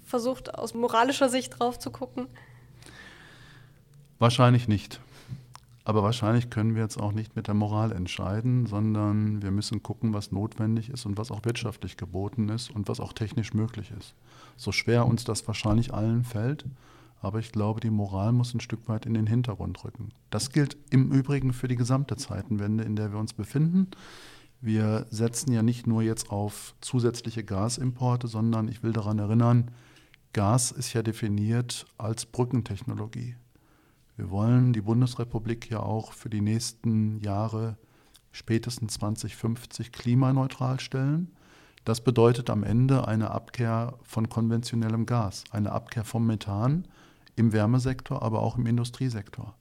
versucht, 0.06 0.56
aus 0.56 0.74
moralischer 0.74 1.29
Sicht 1.29 1.60
drauf 1.60 1.77
zu 1.77 1.91
gucken? 1.91 2.27
Wahrscheinlich 4.19 4.67
nicht. 4.67 5.00
Aber 5.88 6.03
wahrscheinlich 6.03 6.50
können 6.50 6.75
wir 6.75 6.81
jetzt 6.81 7.00
auch 7.00 7.13
nicht 7.13 7.38
mit 7.38 7.47
der 7.47 7.53
Moral 7.53 7.93
entscheiden, 7.93 8.65
sondern 8.65 9.41
wir 9.41 9.51
müssen 9.51 9.83
gucken, 9.83 10.13
was 10.13 10.33
notwendig 10.33 10.89
ist 10.89 11.05
und 11.05 11.17
was 11.17 11.31
auch 11.31 11.45
wirtschaftlich 11.45 11.95
geboten 11.95 12.50
ist 12.50 12.69
und 12.69 12.89
was 12.89 13.00
auch 13.00 13.13
technisch 13.13 13.53
möglich 13.53 13.93
ist. 13.97 14.13
So 14.57 14.74
schwer 14.74 15.05
uns 15.05 15.24
das 15.24 15.47
wahrscheinlich 15.47 15.93
allen 15.93 16.25
fällt, 16.25 16.65
aber 17.21 17.39
ich 17.39 17.53
glaube, 17.53 17.79
die 17.79 17.89
Moral 17.89 18.33
muss 18.33 18.53
ein 18.53 18.59
Stück 18.59 18.89
weit 18.89 19.05
in 19.05 19.13
den 19.13 19.27
Hintergrund 19.27 19.81
rücken. 19.86 20.09
Das 20.29 20.51
gilt 20.51 20.75
im 20.89 21.12
Übrigen 21.12 21.53
für 21.53 21.69
die 21.69 21.77
gesamte 21.77 22.17
Zeitenwende, 22.17 22.83
in 22.83 22.97
der 22.97 23.13
wir 23.13 23.19
uns 23.19 23.33
befinden. 23.33 23.88
Wir 24.59 25.05
setzen 25.09 25.53
ja 25.53 25.62
nicht 25.62 25.88
nur 25.88 26.01
jetzt 26.01 26.31
auf 26.31 26.75
zusätzliche 26.81 27.45
Gasimporte, 27.45 28.27
sondern 28.27 28.67
ich 28.67 28.83
will 28.83 28.91
daran 28.91 29.19
erinnern, 29.19 29.71
Gas 30.33 30.71
ist 30.71 30.91
ja 30.93 31.01
definiert 31.01 31.86
als 31.97 32.25
Brückentechnologie. 32.25 33.36
Wir 34.17 34.31
wollen 34.31 34.74
die 34.74 34.81
Bundesrepublik 34.81 35.69
ja 35.69 35.79
auch 35.79 36.12
für 36.12 36.29
die 36.29 36.41
nächsten 36.41 37.19
Jahre 37.19 37.77
spätestens 38.31 38.95
2050 38.95 39.91
klimaneutral 39.91 40.79
stellen. 40.79 41.31
Das 41.86 42.01
bedeutet 42.01 42.50
am 42.50 42.63
Ende 42.63 43.07
eine 43.07 43.29
Abkehr 43.29 43.93
von 44.01 44.27
konventionellem 44.27 45.05
Gas, 45.05 45.43
eine 45.51 45.71
Abkehr 45.71 46.03
vom 46.03 46.25
Methan 46.25 46.88
im 47.36 47.53
Wärmesektor, 47.53 48.24
aber 48.24 48.41
auch 48.41 48.57
im 48.57 48.65
Industriesektor. 48.65 49.53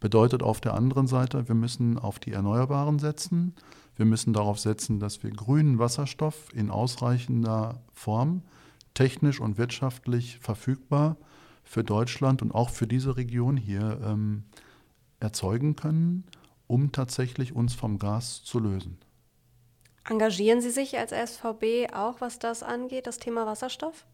Bedeutet 0.00 0.42
auf 0.42 0.60
der 0.60 0.74
anderen 0.74 1.06
Seite, 1.06 1.46
wir 1.46 1.54
müssen 1.54 1.96
auf 1.96 2.18
die 2.18 2.32
Erneuerbaren 2.32 2.98
setzen. 2.98 3.54
Wir 3.94 4.04
müssen 4.04 4.32
darauf 4.32 4.58
setzen, 4.58 4.98
dass 4.98 5.22
wir 5.22 5.30
grünen 5.30 5.78
Wasserstoff 5.78 6.48
in 6.52 6.72
ausreichender 6.72 7.80
Form, 7.92 8.42
technisch 8.94 9.40
und 9.40 9.58
wirtschaftlich 9.58 10.40
verfügbar 10.40 11.16
für 11.62 11.84
Deutschland 11.84 12.42
und 12.42 12.52
auch 12.52 12.70
für 12.70 12.86
diese 12.86 13.16
Region 13.16 13.56
hier 13.56 14.00
ähm, 14.04 14.44
erzeugen 15.20 15.76
können, 15.76 16.24
um 16.66 16.92
tatsächlich 16.92 17.54
uns 17.54 17.74
vom 17.74 17.98
Gas 17.98 18.42
zu 18.42 18.58
lösen. 18.58 18.98
Engagieren 20.08 20.60
Sie 20.60 20.70
sich 20.70 20.98
als 20.98 21.12
SVB 21.12 21.94
auch, 21.94 22.20
was 22.20 22.38
das 22.38 22.62
angeht, 22.62 23.06
das 23.06 23.18
Thema 23.18 23.46
Wasserstoff? 23.46 24.04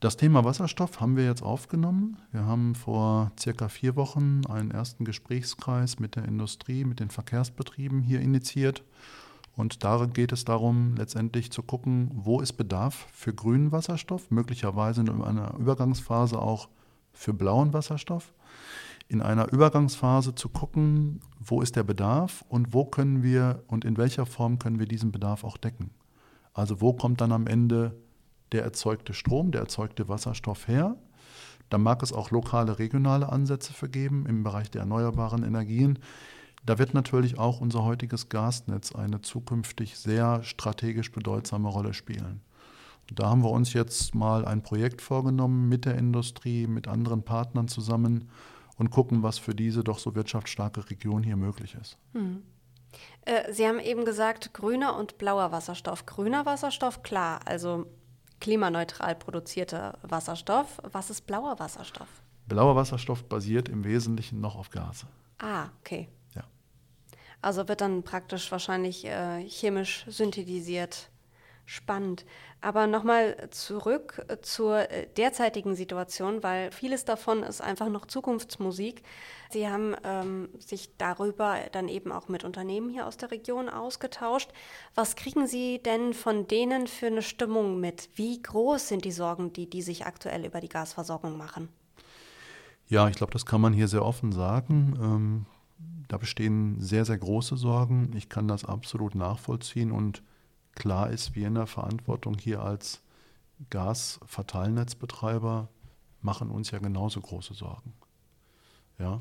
Das 0.00 0.18
Thema 0.18 0.44
Wasserstoff 0.44 1.00
haben 1.00 1.16
wir 1.16 1.24
jetzt 1.24 1.42
aufgenommen. 1.42 2.18
Wir 2.30 2.44
haben 2.44 2.74
vor 2.74 3.32
circa 3.40 3.68
vier 3.70 3.96
Wochen 3.96 4.42
einen 4.46 4.70
ersten 4.70 5.06
Gesprächskreis 5.06 5.98
mit 5.98 6.16
der 6.16 6.26
Industrie, 6.26 6.84
mit 6.84 7.00
den 7.00 7.08
Verkehrsbetrieben 7.08 8.02
hier 8.02 8.20
initiiert. 8.20 8.84
Und 9.56 9.84
da 9.84 10.06
geht 10.06 10.32
es 10.32 10.44
darum, 10.44 10.96
letztendlich 10.96 11.52
zu 11.52 11.62
gucken, 11.62 12.10
wo 12.12 12.40
ist 12.40 12.54
Bedarf 12.54 13.06
für 13.12 13.32
grünen 13.32 13.70
Wasserstoff, 13.70 14.30
möglicherweise 14.30 15.02
in 15.02 15.22
einer 15.22 15.54
Übergangsphase 15.56 16.38
auch 16.38 16.68
für 17.12 17.32
blauen 17.32 17.72
Wasserstoff 17.72 18.32
in 19.08 19.20
einer 19.20 19.52
Übergangsphase 19.52 20.34
zu 20.34 20.48
gucken, 20.48 21.20
wo 21.38 21.60
ist 21.60 21.76
der 21.76 21.82
Bedarf 21.82 22.44
und 22.48 22.72
wo 22.72 22.84
können 22.84 23.22
wir 23.22 23.62
und 23.66 23.84
in 23.84 23.96
welcher 23.96 24.26
Form 24.26 24.58
können 24.58 24.78
wir 24.78 24.86
diesen 24.86 25.12
Bedarf 25.12 25.44
auch 25.44 25.56
decken. 25.56 25.90
Also 26.52 26.80
wo 26.80 26.92
kommt 26.92 27.20
dann 27.20 27.32
am 27.32 27.46
Ende 27.46 27.96
der 28.52 28.62
erzeugte 28.62 29.12
Strom, 29.12 29.50
der 29.50 29.62
erzeugte 29.62 30.08
Wasserstoff 30.08 30.68
her? 30.68 30.96
Da 31.70 31.78
mag 31.78 32.02
es 32.02 32.12
auch 32.12 32.30
lokale, 32.30 32.78
regionale 32.78 33.30
Ansätze 33.30 33.72
für 33.72 33.88
geben 33.88 34.26
im 34.26 34.42
Bereich 34.42 34.70
der 34.70 34.82
erneuerbaren 34.82 35.42
Energien. 35.42 35.98
Da 36.66 36.78
wird 36.78 36.94
natürlich 36.94 37.38
auch 37.38 37.60
unser 37.60 37.84
heutiges 37.84 38.28
Gasnetz 38.28 38.94
eine 38.94 39.20
zukünftig 39.20 39.98
sehr 39.98 40.42
strategisch 40.42 41.12
bedeutsame 41.12 41.68
Rolle 41.68 41.92
spielen. 41.92 42.40
Und 43.10 43.18
da 43.18 43.28
haben 43.28 43.42
wir 43.42 43.50
uns 43.50 43.74
jetzt 43.74 44.14
mal 44.14 44.46
ein 44.46 44.62
Projekt 44.62 45.02
vorgenommen 45.02 45.68
mit 45.68 45.84
der 45.84 45.96
Industrie, 45.96 46.66
mit 46.66 46.88
anderen 46.88 47.22
Partnern 47.22 47.68
zusammen, 47.68 48.30
und 48.76 48.90
gucken, 48.90 49.22
was 49.22 49.38
für 49.38 49.54
diese 49.54 49.84
doch 49.84 49.98
so 49.98 50.14
wirtschaftsstarke 50.14 50.90
Region 50.90 51.22
hier 51.22 51.36
möglich 51.36 51.76
ist. 51.80 51.96
Hm. 52.12 52.42
Äh, 53.22 53.52
Sie 53.52 53.66
haben 53.66 53.78
eben 53.78 54.04
gesagt, 54.04 54.52
grüner 54.52 54.96
und 54.96 55.18
blauer 55.18 55.52
Wasserstoff. 55.52 56.06
Grüner 56.06 56.46
Wasserstoff, 56.46 57.02
klar, 57.02 57.40
also 57.44 57.86
klimaneutral 58.40 59.14
produzierter 59.14 59.98
Wasserstoff. 60.02 60.80
Was 60.82 61.10
ist 61.10 61.26
blauer 61.26 61.58
Wasserstoff? 61.58 62.08
Blauer 62.46 62.76
Wasserstoff 62.76 63.24
basiert 63.24 63.68
im 63.68 63.84
Wesentlichen 63.84 64.40
noch 64.40 64.56
auf 64.56 64.70
Gase. 64.70 65.06
Ah, 65.38 65.68
okay. 65.80 66.08
Also 67.44 67.68
wird 67.68 67.80
dann 67.80 68.02
praktisch 68.02 68.50
wahrscheinlich 68.50 69.04
äh, 69.04 69.46
chemisch 69.48 70.04
synthetisiert 70.08 71.10
Spannend. 71.66 72.26
Aber 72.60 72.86
nochmal 72.86 73.48
zurück 73.50 74.26
zur 74.42 74.90
äh, 74.90 75.06
derzeitigen 75.16 75.74
Situation, 75.74 76.42
weil 76.42 76.70
vieles 76.70 77.06
davon 77.06 77.42
ist 77.42 77.62
einfach 77.62 77.88
noch 77.88 78.04
Zukunftsmusik. 78.04 79.02
Sie 79.50 79.66
haben 79.68 79.94
ähm, 80.04 80.50
sich 80.58 80.96
darüber 80.98 81.56
dann 81.72 81.88
eben 81.88 82.12
auch 82.12 82.28
mit 82.28 82.44
Unternehmen 82.44 82.90
hier 82.90 83.06
aus 83.06 83.16
der 83.16 83.30
Region 83.30 83.70
ausgetauscht. 83.70 84.50
Was 84.94 85.16
kriegen 85.16 85.46
Sie 85.46 85.82
denn 85.82 86.12
von 86.12 86.46
denen 86.48 86.86
für 86.86 87.06
eine 87.06 87.22
Stimmung 87.22 87.80
mit? 87.80 88.10
Wie 88.14 88.42
groß 88.42 88.88
sind 88.88 89.06
die 89.06 89.12
Sorgen, 89.12 89.54
die 89.54 89.68
die 89.68 89.82
sich 89.82 90.04
aktuell 90.04 90.44
über 90.44 90.60
die 90.60 90.68
Gasversorgung 90.68 91.38
machen? 91.38 91.70
Ja, 92.88 93.08
ich 93.08 93.16
glaube, 93.16 93.32
das 93.32 93.46
kann 93.46 93.62
man 93.62 93.72
hier 93.72 93.88
sehr 93.88 94.04
offen 94.04 94.32
sagen. 94.32 94.98
Ähm, 95.00 95.46
da 96.08 96.18
bestehen 96.18 96.80
sehr, 96.80 97.04
sehr 97.04 97.18
große 97.18 97.56
Sorgen. 97.56 98.12
Ich 98.14 98.28
kann 98.28 98.48
das 98.48 98.64
absolut 98.64 99.14
nachvollziehen 99.14 99.90
und 99.92 100.22
Klar 100.74 101.10
ist, 101.10 101.34
wir 101.34 101.46
in 101.46 101.54
der 101.54 101.66
Verantwortung 101.66 102.36
hier 102.36 102.62
als 102.62 103.00
Gasverteilnetzbetreiber 103.70 105.68
machen 106.20 106.50
uns 106.50 106.70
ja 106.70 106.78
genauso 106.78 107.20
große 107.20 107.54
Sorgen. 107.54 107.94
Ja, 108.98 109.20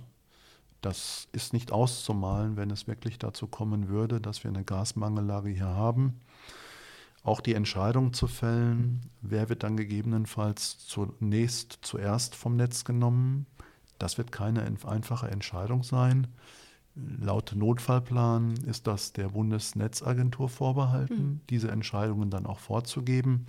das 0.82 1.28
ist 1.32 1.54
nicht 1.54 1.72
auszumalen, 1.72 2.58
wenn 2.58 2.72
es 2.72 2.88
wirklich 2.88 3.20
dazu 3.20 3.48
kommen 3.48 3.88
würde, 3.88 4.20
dass 4.20 4.44
wir 4.44 4.50
eine 4.50 4.63
Gasmangellage 4.63 5.50
hier 5.50 5.68
haben. 5.68 6.20
Auch 7.24 7.40
die 7.40 7.54
Entscheidung 7.54 8.13
zu 8.13 8.28
fällen, 8.28 9.10
wer 9.22 9.48
wird 9.48 9.63
dann 9.63 9.78
gegebenenfalls 9.78 10.80
zunächst 10.80 11.80
zuerst 11.82 12.36
vom 12.36 12.58
Netz 12.58 12.84
genommen, 12.84 13.46
das 13.98 14.18
wird 14.18 14.34
keine 14.34 14.63
einfache 14.63 15.30
Entscheidung 15.30 15.84
sein. 15.84 16.28
Laut 16.96 17.54
Notfallplan 17.56 18.54
ist 18.68 18.86
das 18.86 19.14
der 19.14 19.30
Bundesnetzagentur 19.30 20.48
vorbehalten, 20.48 21.16
mhm. 21.16 21.40
diese 21.50 21.72
Entscheidungen 21.72 22.30
dann 22.30 22.46
auch 22.46 22.60
vorzugeben. 22.60 23.48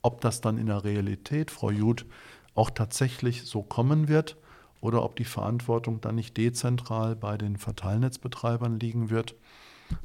Ob 0.00 0.20
das 0.22 0.40
dann 0.40 0.56
in 0.56 0.66
der 0.66 0.84
Realität, 0.84 1.50
Frau 1.50 1.70
Jud, 1.70 2.06
auch 2.54 2.70
tatsächlich 2.70 3.44
so 3.44 3.62
kommen 3.62 4.08
wird 4.08 4.36
oder 4.80 5.02
ob 5.02 5.16
die 5.16 5.24
Verantwortung 5.24 6.00
dann 6.00 6.14
nicht 6.14 6.36
dezentral 6.36 7.16
bei 7.16 7.36
den 7.36 7.56
Verteilnetzbetreibern 7.58 8.80
liegen 8.80 9.10
wird, 9.10 9.34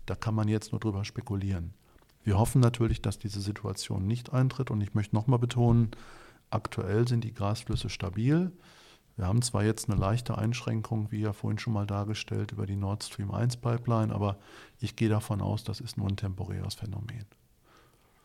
da 0.05 0.15
kann 0.15 0.35
man 0.35 0.47
jetzt 0.47 0.71
nur 0.71 0.79
drüber 0.79 1.05
spekulieren. 1.05 1.73
Wir 2.23 2.37
hoffen 2.37 2.61
natürlich, 2.61 3.01
dass 3.01 3.17
diese 3.17 3.41
Situation 3.41 4.05
nicht 4.05 4.33
eintritt 4.33 4.69
und 4.69 4.81
ich 4.81 4.93
möchte 4.93 5.15
nochmal 5.15 5.39
betonen, 5.39 5.91
aktuell 6.49 7.07
sind 7.07 7.23
die 7.23 7.33
Gasflüsse 7.33 7.89
stabil. 7.89 8.51
Wir 9.21 9.27
haben 9.27 9.43
zwar 9.43 9.63
jetzt 9.63 9.87
eine 9.87 9.99
leichte 9.99 10.35
Einschränkung, 10.35 11.11
wie 11.11 11.21
ja 11.21 11.31
vorhin 11.31 11.59
schon 11.59 11.73
mal 11.73 11.85
dargestellt, 11.85 12.53
über 12.53 12.65
die 12.65 12.75
Nord 12.75 13.03
Stream 13.03 13.29
1 13.29 13.57
Pipeline, 13.57 14.11
aber 14.11 14.37
ich 14.79 14.95
gehe 14.95 15.09
davon 15.09 15.41
aus, 15.41 15.63
das 15.63 15.79
ist 15.79 15.95
nur 15.95 16.07
ein 16.07 16.17
temporäres 16.17 16.73
Phänomen. 16.73 17.27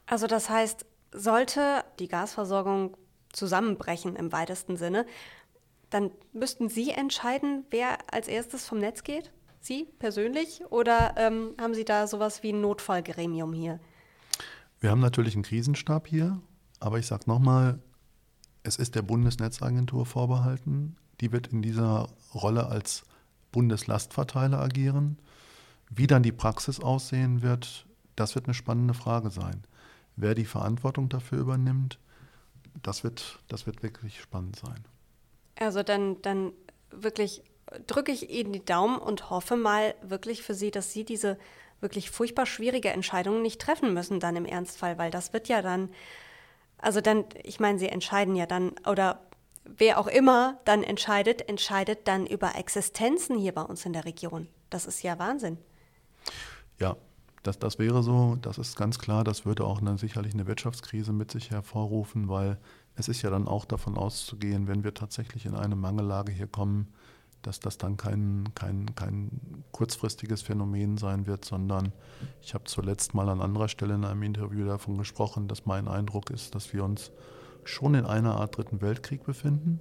Also 0.06 0.26
das 0.26 0.48
heißt, 0.48 0.86
sollte 1.12 1.84
die 1.98 2.08
Gasversorgung 2.08 2.96
zusammenbrechen 3.30 4.16
im 4.16 4.32
weitesten 4.32 4.78
Sinne, 4.78 5.04
dann 5.90 6.12
müssten 6.32 6.70
Sie 6.70 6.92
entscheiden, 6.92 7.66
wer 7.68 7.98
als 8.10 8.26
erstes 8.26 8.64
vom 8.64 8.78
Netz 8.78 9.04
geht? 9.04 9.32
Sie 9.60 9.84
persönlich? 9.98 10.62
Oder 10.70 11.12
ähm, 11.18 11.50
haben 11.60 11.74
Sie 11.74 11.84
da 11.84 12.06
sowas 12.06 12.42
wie 12.42 12.54
ein 12.54 12.62
Notfallgremium 12.62 13.52
hier? 13.52 13.80
Wir 14.80 14.92
haben 14.92 15.00
natürlich 15.00 15.34
einen 15.34 15.42
Krisenstab 15.42 16.06
hier, 16.06 16.40
aber 16.80 16.98
ich 16.98 17.06
sage 17.06 17.24
nochmal, 17.26 17.80
es 18.66 18.76
ist 18.76 18.94
der 18.94 19.02
Bundesnetzagentur 19.02 20.06
vorbehalten. 20.06 20.96
Die 21.20 21.32
wird 21.32 21.46
in 21.48 21.62
dieser 21.62 22.08
Rolle 22.34 22.66
als 22.66 23.04
Bundeslastverteiler 23.52 24.60
agieren. 24.60 25.18
Wie 25.88 26.06
dann 26.06 26.22
die 26.22 26.32
Praxis 26.32 26.80
aussehen 26.80 27.42
wird, 27.42 27.86
das 28.16 28.34
wird 28.34 28.46
eine 28.46 28.54
spannende 28.54 28.94
Frage 28.94 29.30
sein. 29.30 29.62
Wer 30.16 30.34
die 30.34 30.44
Verantwortung 30.44 31.08
dafür 31.08 31.38
übernimmt, 31.38 31.98
das 32.82 33.04
wird, 33.04 33.38
das 33.48 33.66
wird 33.66 33.82
wirklich 33.82 34.20
spannend 34.20 34.56
sein. 34.56 34.84
Also 35.58 35.82
dann, 35.82 36.20
dann 36.22 36.52
wirklich 36.90 37.42
drücke 37.86 38.12
ich 38.12 38.30
Ihnen 38.30 38.52
die 38.52 38.64
Daumen 38.64 38.98
und 38.98 39.30
hoffe 39.30 39.56
mal 39.56 39.94
wirklich 40.02 40.42
für 40.42 40.54
Sie, 40.54 40.70
dass 40.70 40.92
Sie 40.92 41.04
diese 41.04 41.38
wirklich 41.80 42.10
furchtbar 42.10 42.46
schwierige 42.46 42.90
Entscheidung 42.90 43.42
nicht 43.42 43.60
treffen 43.60 43.94
müssen 43.94 44.18
dann 44.18 44.36
im 44.36 44.44
Ernstfall, 44.44 44.98
weil 44.98 45.10
das 45.10 45.32
wird 45.32 45.48
ja 45.48 45.62
dann 45.62 45.90
also 46.78 47.00
dann, 47.00 47.24
ich 47.42 47.60
meine, 47.60 47.78
sie 47.78 47.88
entscheiden 47.88 48.36
ja 48.36 48.46
dann, 48.46 48.72
oder 48.88 49.20
wer 49.64 49.98
auch 49.98 50.06
immer 50.06 50.58
dann 50.64 50.82
entscheidet, 50.82 51.48
entscheidet 51.48 52.06
dann 52.06 52.26
über 52.26 52.54
Existenzen 52.56 53.38
hier 53.38 53.52
bei 53.52 53.62
uns 53.62 53.84
in 53.84 53.92
der 53.92 54.04
Region. 54.04 54.48
Das 54.70 54.86
ist 54.86 55.02
ja 55.02 55.18
Wahnsinn. 55.18 55.58
Ja, 56.78 56.96
das, 57.42 57.58
das 57.58 57.78
wäre 57.78 58.02
so, 58.02 58.36
das 58.42 58.58
ist 58.58 58.76
ganz 58.76 58.98
klar, 58.98 59.24
das 59.24 59.46
würde 59.46 59.64
auch 59.64 59.80
eine, 59.80 59.98
sicherlich 59.98 60.34
eine 60.34 60.46
Wirtschaftskrise 60.46 61.12
mit 61.12 61.30
sich 61.30 61.50
hervorrufen, 61.50 62.28
weil 62.28 62.58
es 62.96 63.08
ist 63.08 63.22
ja 63.22 63.30
dann 63.30 63.46
auch 63.46 63.64
davon 63.64 63.96
auszugehen, 63.96 64.68
wenn 64.68 64.84
wir 64.84 64.94
tatsächlich 64.94 65.46
in 65.46 65.54
eine 65.54 65.76
Mangellage 65.76 66.32
hier 66.32 66.48
kommen, 66.48 66.92
dass 67.46 67.60
das 67.60 67.78
dann 67.78 67.96
kein, 67.96 68.48
kein, 68.54 68.94
kein 68.94 69.30
kurzfristiges 69.72 70.42
Phänomen 70.42 70.98
sein 70.98 71.26
wird, 71.26 71.44
sondern 71.44 71.92
ich 72.42 72.54
habe 72.54 72.64
zuletzt 72.64 73.14
mal 73.14 73.28
an 73.28 73.40
anderer 73.40 73.68
Stelle 73.68 73.94
in 73.94 74.04
einem 74.04 74.22
Interview 74.22 74.66
davon 74.66 74.98
gesprochen, 74.98 75.46
dass 75.46 75.64
mein 75.64 75.86
Eindruck 75.86 76.30
ist, 76.30 76.54
dass 76.54 76.72
wir 76.72 76.84
uns 76.84 77.12
schon 77.64 77.94
in 77.94 78.04
einer 78.04 78.36
Art 78.36 78.56
dritten 78.56 78.80
Weltkrieg 78.80 79.24
befinden, 79.24 79.80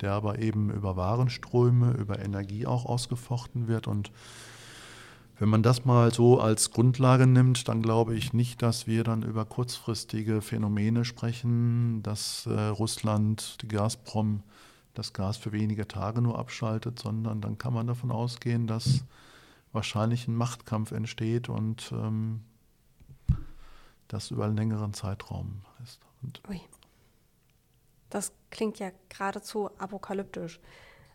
der 0.00 0.12
aber 0.12 0.38
eben 0.38 0.70
über 0.70 0.96
Warenströme, 0.96 1.92
über 1.92 2.18
Energie 2.18 2.66
auch 2.66 2.86
ausgefochten 2.86 3.68
wird. 3.68 3.86
Und 3.86 4.10
wenn 5.38 5.48
man 5.48 5.62
das 5.62 5.84
mal 5.84 6.12
so 6.12 6.40
als 6.40 6.70
Grundlage 6.70 7.26
nimmt, 7.26 7.68
dann 7.68 7.82
glaube 7.82 8.14
ich 8.14 8.32
nicht, 8.32 8.62
dass 8.62 8.86
wir 8.86 9.04
dann 9.04 9.22
über 9.22 9.44
kurzfristige 9.44 10.40
Phänomene 10.40 11.04
sprechen, 11.04 12.02
dass 12.02 12.46
äh, 12.46 12.52
Russland, 12.52 13.60
die 13.62 13.68
Gazprom, 13.68 14.42
das 14.94 15.12
Gas 15.12 15.36
für 15.36 15.52
wenige 15.52 15.86
Tage 15.86 16.22
nur 16.22 16.38
abschaltet, 16.38 16.98
sondern 16.98 17.40
dann 17.40 17.58
kann 17.58 17.74
man 17.74 17.86
davon 17.86 18.10
ausgehen, 18.10 18.66
dass 18.66 19.04
wahrscheinlich 19.72 20.28
ein 20.28 20.36
Machtkampf 20.36 20.92
entsteht 20.92 21.48
und 21.48 21.92
ähm, 21.92 22.44
das 24.08 24.30
über 24.30 24.44
einen 24.44 24.56
längeren 24.56 24.94
Zeitraum 24.94 25.62
ist. 25.82 26.00
Und 26.22 26.40
Ui. 26.48 26.60
Das 28.10 28.32
klingt 28.50 28.78
ja 28.78 28.92
geradezu 29.08 29.70
apokalyptisch. 29.78 30.60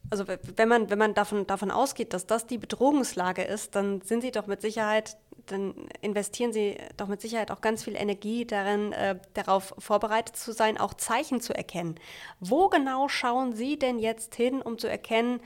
Also 0.10 0.26
wenn 0.28 0.70
man, 0.70 0.90
wenn 0.90 1.00
man 1.00 1.14
davon, 1.14 1.48
davon 1.48 1.72
ausgeht, 1.72 2.14
dass 2.14 2.26
das 2.26 2.48
die 2.48 2.58
Bedrohungslage 2.58 3.44
ist, 3.44 3.76
dann 3.76 4.02
sind 4.02 4.22
Sie 4.22 4.32
doch 4.32 4.48
mit 4.48 4.62
Sicherheit, 4.62 5.18
dann 5.52 5.74
investieren 6.02 6.54
Sie 6.54 6.78
doch 6.98 7.08
mit 7.08 7.22
Sicherheit 7.22 7.52
auch 7.52 7.62
ganz 7.62 7.84
viel 7.84 7.96
Energie 7.96 8.46
darin, 8.46 8.94
äh, 8.94 9.20
darauf 9.34 9.74
vorbereitet 9.78 10.36
zu 10.36 10.54
sein, 10.54 10.78
auch 10.78 10.94
Zeichen 10.94 11.42
zu 11.42 11.54
erkennen. 11.56 11.96
Wo 12.40 12.70
genau 12.70 13.08
schauen 13.08 13.54
Sie 13.54 13.78
denn 13.78 14.00
jetzt 14.00 14.36
hin, 14.36 14.62
um 14.62 14.78
zu 14.78 14.88
erkennen, 14.90 15.42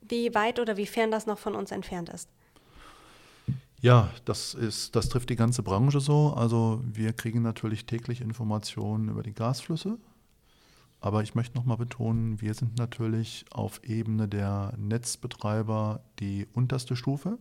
wie 0.00 0.34
weit 0.34 0.58
oder 0.58 0.76
wie 0.76 0.86
fern 0.86 1.10
das 1.10 1.26
noch 1.26 1.38
von 1.38 1.54
uns 1.54 1.70
entfernt 1.70 2.08
ist? 2.08 2.28
Ja, 3.80 4.10
das, 4.24 4.54
ist, 4.54 4.96
das 4.96 5.08
trifft 5.08 5.30
die 5.30 5.36
ganze 5.36 5.62
Branche 5.62 6.00
so. 6.00 6.32
Also 6.36 6.82
wir 6.84 7.12
kriegen 7.12 7.42
natürlich 7.42 7.86
täglich 7.86 8.20
Informationen 8.20 9.08
über 9.08 9.22
die 9.22 9.34
Gasflüsse. 9.34 9.98
Aber 11.00 11.22
ich 11.22 11.36
möchte 11.36 11.56
nochmal 11.56 11.76
betonen, 11.76 12.40
wir 12.40 12.54
sind 12.54 12.76
natürlich 12.76 13.44
auf 13.52 13.80
Ebene 13.84 14.26
der 14.26 14.74
Netzbetreiber 14.76 16.02
die 16.18 16.48
unterste 16.52 16.96
Stufe. 16.96 17.38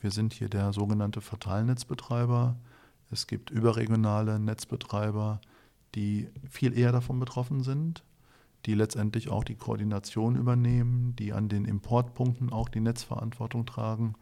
Wir 0.00 0.10
sind 0.10 0.32
hier 0.32 0.48
der 0.48 0.72
sogenannte 0.72 1.20
Verteilnetzbetreiber. 1.20 2.56
Es 3.10 3.26
gibt 3.26 3.50
überregionale 3.50 4.38
Netzbetreiber, 4.38 5.40
die 5.94 6.28
viel 6.48 6.76
eher 6.76 6.92
davon 6.92 7.18
betroffen 7.18 7.62
sind, 7.62 8.04
die 8.66 8.74
letztendlich 8.74 9.28
auch 9.28 9.44
die 9.44 9.54
Koordination 9.54 10.36
übernehmen, 10.36 11.14
die 11.16 11.32
an 11.32 11.48
den 11.48 11.64
Importpunkten 11.64 12.52
auch 12.52 12.68
die 12.68 12.80
Netzverantwortung 12.80 13.64
tragen. 13.64 14.14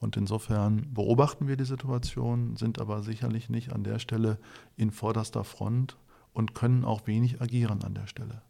Und 0.00 0.16
insofern 0.16 0.92
beobachten 0.94 1.48
wir 1.48 1.56
die 1.56 1.64
Situation, 1.64 2.56
sind 2.56 2.80
aber 2.80 3.02
sicherlich 3.02 3.48
nicht 3.48 3.72
an 3.72 3.82
der 3.82 3.98
Stelle 3.98 4.38
in 4.76 4.92
vorderster 4.92 5.42
Front 5.42 5.96
und 6.32 6.54
können 6.54 6.84
auch 6.84 7.06
wenig 7.06 7.40
agieren 7.40 7.82
an 7.82 7.94
der 7.94 8.06
Stelle. 8.06 8.42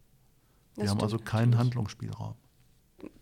Wir 0.75 0.85
Das 0.85 0.91
haben 0.91 1.01
also 1.01 1.19
keinen 1.19 1.51
natürlich. 1.51 1.59
Handlungsspielraum. 1.61 2.35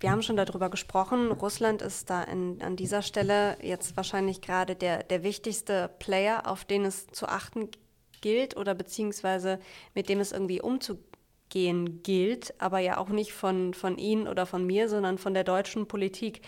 Wir 0.00 0.10
haben 0.10 0.22
schon 0.22 0.36
darüber 0.36 0.70
gesprochen. 0.70 1.30
Russland 1.30 1.82
ist 1.82 2.08
da 2.08 2.22
in, 2.22 2.62
an 2.62 2.76
dieser 2.76 3.02
Stelle 3.02 3.58
jetzt 3.62 3.96
wahrscheinlich 3.96 4.40
gerade 4.40 4.74
der, 4.74 5.02
der 5.02 5.22
wichtigste 5.22 5.90
Player, 5.98 6.46
auf 6.46 6.64
den 6.64 6.84
es 6.84 7.06
zu 7.08 7.28
achten 7.28 7.68
gilt 8.22 8.56
oder 8.56 8.74
beziehungsweise 8.74 9.58
mit 9.94 10.08
dem 10.08 10.20
es 10.20 10.32
irgendwie 10.32 10.62
umzugehen 10.62 12.02
gilt, 12.02 12.54
aber 12.58 12.78
ja 12.78 12.96
auch 12.96 13.10
nicht 13.10 13.32
von, 13.32 13.74
von 13.74 13.98
Ihnen 13.98 14.28
oder 14.28 14.46
von 14.46 14.66
mir, 14.66 14.88
sondern 14.88 15.18
von 15.18 15.34
der 15.34 15.44
deutschen 15.44 15.86
Politik. 15.86 16.40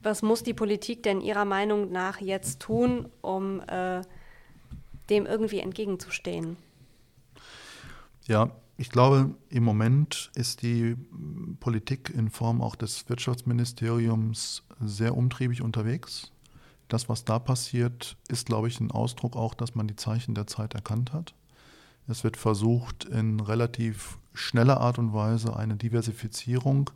Was 0.00 0.22
muss 0.22 0.42
die 0.42 0.54
Politik 0.54 1.02
denn 1.02 1.20
Ihrer 1.20 1.44
Meinung 1.44 1.92
nach 1.92 2.20
jetzt 2.20 2.60
tun, 2.60 3.10
um 3.20 3.60
äh, 3.68 4.00
dem 5.10 5.26
irgendwie 5.26 5.60
entgegenzustehen? 5.60 6.56
Ja, 8.26 8.50
ich 8.76 8.90
glaube, 8.90 9.34
im 9.48 9.64
Moment 9.64 10.30
ist 10.34 10.62
die 10.62 10.96
Politik 11.60 12.10
in 12.10 12.30
Form 12.30 12.60
auch 12.62 12.74
des 12.74 13.08
Wirtschaftsministeriums 13.08 14.62
sehr 14.80 15.16
umtriebig 15.16 15.62
unterwegs. 15.62 16.32
Das, 16.88 17.08
was 17.08 17.24
da 17.24 17.38
passiert, 17.38 18.16
ist, 18.28 18.46
glaube 18.46 18.68
ich, 18.68 18.80
ein 18.80 18.90
Ausdruck 18.90 19.36
auch, 19.36 19.54
dass 19.54 19.74
man 19.74 19.86
die 19.88 19.96
Zeichen 19.96 20.34
der 20.34 20.46
Zeit 20.46 20.74
erkannt 20.74 21.12
hat. 21.12 21.34
Es 22.08 22.24
wird 22.24 22.36
versucht, 22.36 23.04
in 23.04 23.40
relativ 23.40 24.18
schneller 24.34 24.80
Art 24.80 24.98
und 24.98 25.12
Weise 25.12 25.56
eine 25.56 25.76
Diversifizierung 25.76 26.90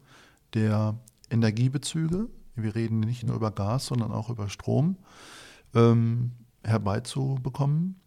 der 0.55 0.99
Energiebezüge, 1.31 2.29
wir 2.57 2.75
reden 2.75 3.01
nicht 3.01 3.25
nur 3.25 3.37
über 3.37 3.51
Gas, 3.51 3.87
sondern 3.87 4.13
auch 4.13 4.31
über 4.31 4.49
Strom, 4.49 4.97
ähm, 5.75 6.33
herbeizubekommen. 6.65 8.01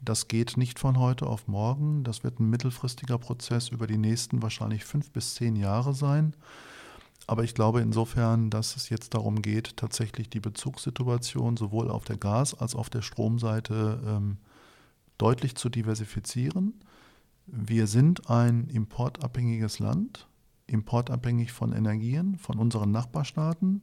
Das 0.00 0.28
geht 0.28 0.56
nicht 0.56 0.78
von 0.78 0.98
heute 0.98 1.26
auf 1.26 1.48
morgen. 1.48 2.04
Das 2.04 2.22
wird 2.22 2.38
ein 2.40 2.50
mittelfristiger 2.50 3.18
Prozess 3.18 3.68
über 3.68 3.86
die 3.86 3.98
nächsten 3.98 4.42
wahrscheinlich 4.42 4.84
fünf 4.84 5.10
bis 5.10 5.34
zehn 5.34 5.56
Jahre 5.56 5.94
sein. 5.94 6.34
Aber 7.26 7.44
ich 7.44 7.54
glaube 7.54 7.82
insofern, 7.82 8.48
dass 8.48 8.76
es 8.76 8.88
jetzt 8.88 9.12
darum 9.12 9.42
geht, 9.42 9.76
tatsächlich 9.76 10.30
die 10.30 10.40
Bezugssituation 10.40 11.56
sowohl 11.56 11.90
auf 11.90 12.04
der 12.04 12.16
Gas- 12.16 12.54
als 12.54 12.74
auch 12.74 12.80
auf 12.80 12.90
der 12.90 13.02
Stromseite 13.02 14.00
ähm, 14.06 14.38
deutlich 15.18 15.54
zu 15.56 15.68
diversifizieren. 15.68 16.80
Wir 17.46 17.86
sind 17.86 18.30
ein 18.30 18.68
importabhängiges 18.68 19.78
Land, 19.78 20.26
importabhängig 20.66 21.52
von 21.52 21.72
Energien, 21.72 22.38
von 22.38 22.58
unseren 22.58 22.92
Nachbarstaaten, 22.92 23.82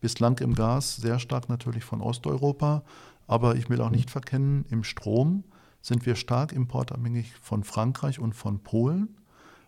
bislang 0.00 0.38
im 0.38 0.54
Gas 0.54 0.96
sehr 0.96 1.18
stark 1.18 1.48
natürlich 1.48 1.84
von 1.84 2.02
Osteuropa, 2.02 2.82
aber 3.26 3.56
ich 3.56 3.68
will 3.70 3.80
auch 3.80 3.90
nicht 3.90 4.10
verkennen, 4.10 4.64
im 4.70 4.84
Strom 4.84 5.44
sind 5.80 6.06
wir 6.06 6.16
stark 6.16 6.52
importabhängig 6.52 7.32
von 7.40 7.64
Frankreich 7.64 8.18
und 8.18 8.34
von 8.34 8.60
Polen. 8.60 9.16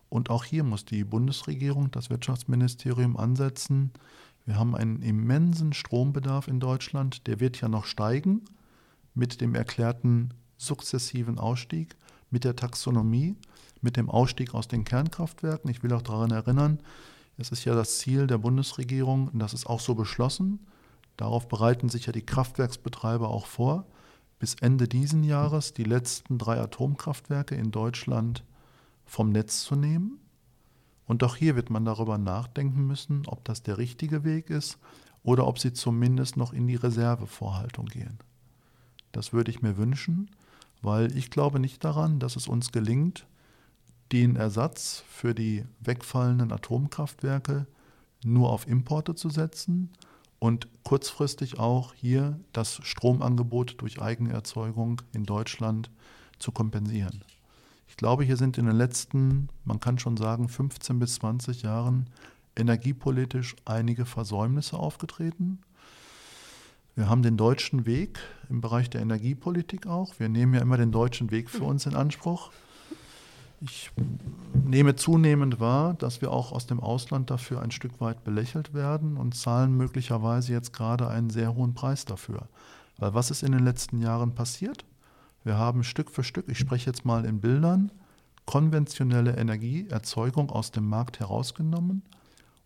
Und 0.09 0.31
auch 0.31 0.45
hier 0.45 0.64
muss 0.64 0.85
die 0.85 1.05
Bundesregierung, 1.05 1.90
das 1.90 2.11
Wirtschaftsministerium 2.11 3.16
ansetzen. 3.16 3.90
Wir 4.45 4.59
haben 4.59 4.75
einen 4.75 5.03
immensen 5.03 5.73
Strombedarf 5.73 6.49
in 6.49 6.61
Deutschland, 6.61 7.27
der 7.27 7.40
wird 7.40 7.61
ja 7.61 7.69
noch 7.69 7.85
steigen 7.85 8.45
mit 9.14 9.40
dem 9.40 9.55
erklärten 9.55 10.33
sukzessiven 10.57 11.38
Ausstieg, 11.38 11.97
mit 12.31 12.45
der 12.45 12.57
Taxonomie, 12.57 13.37
mit 13.81 13.97
dem 13.97 14.09
Ausstieg 14.09 14.55
aus 14.55 14.69
den 14.69 14.85
Kernkraftwerken. 14.85 15.71
Ich 15.71 15.83
will 15.83 15.92
auch 15.92 16.03
daran 16.03 16.31
erinnern, 16.31 16.81
es 17.38 17.51
ist 17.51 17.64
ja 17.64 17.75
das 17.75 17.99
Ziel 17.99 18.27
der 18.27 18.38
Bundesregierung, 18.38 19.29
und 19.29 19.38
das 19.38 19.53
ist 19.53 19.66
auch 19.66 19.81
so 19.81 19.95
beschlossen, 19.95 20.61
darauf 21.17 21.49
bereiten 21.49 21.89
sich 21.89 22.07
ja 22.07 22.13
die 22.13 22.25
Kraftwerksbetreiber 22.25 23.29
auch 23.29 23.47
vor, 23.47 23.87
bis 24.39 24.55
Ende 24.55 24.87
diesen 24.87 25.25
Jahres 25.25 25.73
die 25.73 25.85
letzten 25.85 26.39
drei 26.39 26.61
Atomkraftwerke 26.61 27.55
in 27.55 27.71
Deutschland 27.71 28.45
vom 29.05 29.31
Netz 29.31 29.63
zu 29.63 29.77
nehmen. 29.77 30.19
Und 31.07 31.23
auch 31.23 31.37
hier 31.37 31.57
wird 31.57 31.71
man 31.71 31.85
darüber 31.85 32.19
nachdenken 32.19 32.87
müssen, 32.87 33.23
ob 33.27 33.45
das 33.45 33.63
der 33.63 33.79
richtige 33.79 34.25
Weg 34.25 34.51
ist 34.51 34.79
oder 35.23 35.47
ob 35.47 35.59
sie 35.59 35.73
zumindest 35.73 36.37
noch 36.37 36.53
in 36.53 36.67
die 36.67 36.75
Reservevorhaltung 36.75 37.87
gehen. 37.87 38.19
Das 39.13 39.33
würde 39.33 39.51
ich 39.51 39.63
mir 39.63 39.77
wünschen, 39.77 40.31
weil 40.83 41.17
ich 41.17 41.31
glaube 41.31 41.61
nicht 41.61 41.85
daran, 41.85 42.19
dass 42.19 42.37
es 42.37 42.49
uns 42.49 42.73
gelingt, 42.73 43.27
den 44.13 44.37
Ersatz 44.37 45.03
für 45.09 45.35
die 45.35 45.65
wegfallenden 45.81 46.53
Atomkraftwerke 46.53 47.67
nur 48.25 48.51
auf 48.51 48.67
Importe 48.67 49.15
zu 49.15 49.31
setzen 49.31 49.91
und 50.38 50.68
kurzfristig 50.83 51.59
auch 51.59 51.94
hier 51.94 52.38
das 52.53 52.81
Stromangebot 52.83 53.77
durch 53.79 54.01
Eigenerzeugung 54.01 55.03
in 55.12 55.25
Deutschland 55.25 55.90
zu 56.38 56.53
kompensieren. 56.53 57.25
Ich 57.88 57.96
glaube, 57.96 58.25
hier 58.25 58.37
sind 58.37 58.59
in 58.59 58.66
den 58.66 58.77
letzten, 58.77 59.49
man 59.64 59.81
kann 59.81 59.99
schon 59.99 60.16
sagen, 60.16 60.49
15 60.49 60.99
bis 60.99 61.14
20 61.14 61.62
Jahren 61.62 62.11
energiepolitisch 62.57 63.57
einige 63.64 64.05
Versäumnisse 64.05 64.79
aufgetreten. 64.79 65.61
Wir 66.94 67.09
haben 67.09 67.22
den 67.22 67.37
deutschen 67.37 67.85
Weg 67.85 68.18
im 68.49 68.61
Bereich 68.61 68.88
der 68.88 69.03
Energiepolitik 69.03 69.87
auch. 69.87 70.18
Wir 70.18 70.29
nehmen 70.29 70.55
ja 70.55 70.61
immer 70.61 70.79
den 70.79 70.92
deutschen 70.92 71.31
Weg 71.31 71.51
für 71.51 71.64
uns 71.64 71.85
in 71.87 71.94
Anspruch. 71.94 72.51
Ich 73.61 73.90
nehme 74.53 74.97
zunehmend 74.97 75.61
wahr, 75.61 75.95
dass 75.95 76.21
wir 76.21 76.31
auch 76.31 76.53
aus 76.53 76.66
dem 76.66 76.81
Ausland 76.81 77.31
dafür 77.31 77.62
ein 77.62 77.71
Stück 77.71 78.01
weit 78.01 78.23
belächelt 78.23 78.75
werden 78.75 79.16
und 79.16 79.35
zahlen 79.35 79.77
möglicherweise 79.77 80.53
jetzt 80.53 80.73
gerade 80.73 81.09
einen 81.09 81.31
sehr 81.31 81.55
hohen 81.55 81.75
Preis 81.75 82.05
dafür. 82.05 82.49
Weil 82.99 83.14
was 83.14 83.31
ist 83.31 83.42
in 83.42 83.53
den 83.53 83.64
letzten 83.64 83.99
Jahren 83.99 84.35
passiert? 84.35 84.85
Wir 85.42 85.57
haben 85.57 85.85
Stück 85.85 86.11
für 86.11 86.25
Stück, 86.25 86.49
ich 86.49 86.59
spreche 86.59 86.90
jetzt 86.90 87.05
mal 87.05 87.25
in 87.25 87.40
Bildern, 87.40 87.92
konventionelle 88.45 89.37
Energieerzeugung 89.37 90.51
aus 90.51 90.71
dem 90.71 90.88
Markt 90.88 91.19
herausgenommen 91.21 92.03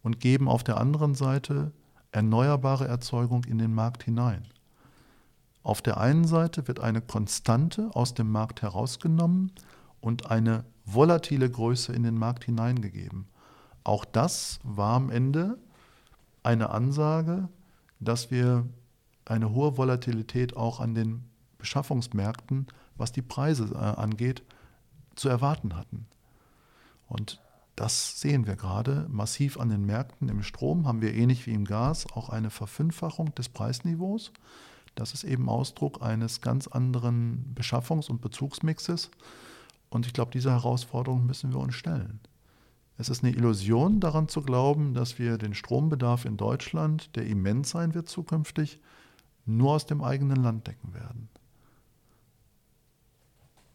und 0.03 0.21
geben 0.21 0.49
auf 0.49 0.65
der 0.65 0.79
anderen 0.79 1.15
Seite 1.15 1.73
erneuerbare 2.13 2.89
Erzeugung 2.89 3.45
in 3.45 3.59
den 3.59 3.75
Markt 3.75 4.03
hinein. 4.03 4.43
Auf 5.63 5.83
der 5.83 5.99
einen 5.99 6.25
Seite 6.25 6.67
wird 6.69 6.81
eine 6.81 7.01
Konstante 7.01 7.91
aus 7.95 8.15
dem 8.15 8.31
Markt 8.31 8.63
herausgenommen 8.63 9.53
und 10.01 10.31
eine 10.31 10.65
volatile 10.93 11.51
Größe 11.51 11.93
in 11.93 12.03
den 12.03 12.17
Markt 12.17 12.45
hineingegeben. 12.45 13.27
Auch 13.85 14.05
das 14.05 14.61
war 14.63 14.95
am 14.95 15.11
Ende 15.11 15.59
eine 16.43 16.71
Ansage, 16.71 17.49
dass 17.99 18.31
wir 18.31 18.67
eine 19.25 19.53
hohe 19.53 19.77
Volatilität 19.77 20.57
auch 20.57 20.81
an 20.81 20.95
den 20.95 21.25
Beschaffungsmärkten, 21.59 22.67
was 22.97 23.13
die 23.13 23.23
Preise 23.23 23.71
äh, 23.75 23.77
angeht, 23.77 24.43
zu 25.15 25.29
erwarten 25.29 25.77
hatten. 25.77 26.07
Und 27.07 27.41
das 27.77 28.21
sehen 28.21 28.47
wir 28.47 28.57
gerade 28.57 29.07
massiv 29.09 29.59
an 29.59 29.69
den 29.69 29.87
Märkten. 29.87 30.29
Im 30.29 30.43
Strom 30.43 30.87
haben 30.87 31.01
wir 31.01 31.15
ähnlich 31.15 31.47
wie 31.47 31.53
im 31.53 31.65
Gas 31.65 32.07
auch 32.13 32.29
eine 32.29 32.51
Verfünffachung 32.51 33.35
des 33.35 33.49
Preisniveaus. 33.49 34.33
Das 34.95 35.15
ist 35.15 35.25
eben 35.25 35.49
Ausdruck 35.49 36.03
eines 36.03 36.41
ganz 36.41 36.67
anderen 36.67 37.55
Beschaffungs- 37.55 38.11
und 38.11 38.21
Bezugsmixes. 38.21 39.11
Und 39.91 40.07
ich 40.07 40.13
glaube, 40.13 40.31
dieser 40.31 40.53
Herausforderung 40.53 41.27
müssen 41.27 41.53
wir 41.53 41.61
uns 41.61 41.75
stellen. 41.75 42.21
Es 42.97 43.09
ist 43.09 43.25
eine 43.25 43.35
Illusion 43.35 43.99
daran 43.99 44.29
zu 44.29 44.43
glauben, 44.43 44.95
dass 44.95 45.19
wir 45.19 45.39
den 45.39 45.55
Strombedarf 45.55 46.25
in 46.25 46.37
Deutschland, 46.37 47.17
der 47.17 47.27
immens 47.27 47.71
sein 47.71 47.95
wird 47.95 48.09
zukünftig, 48.09 48.79
nur 49.47 49.73
aus 49.73 49.87
dem 49.87 50.03
eigenen 50.03 50.37
Land 50.37 50.67
decken 50.67 50.95
werden. 50.95 51.29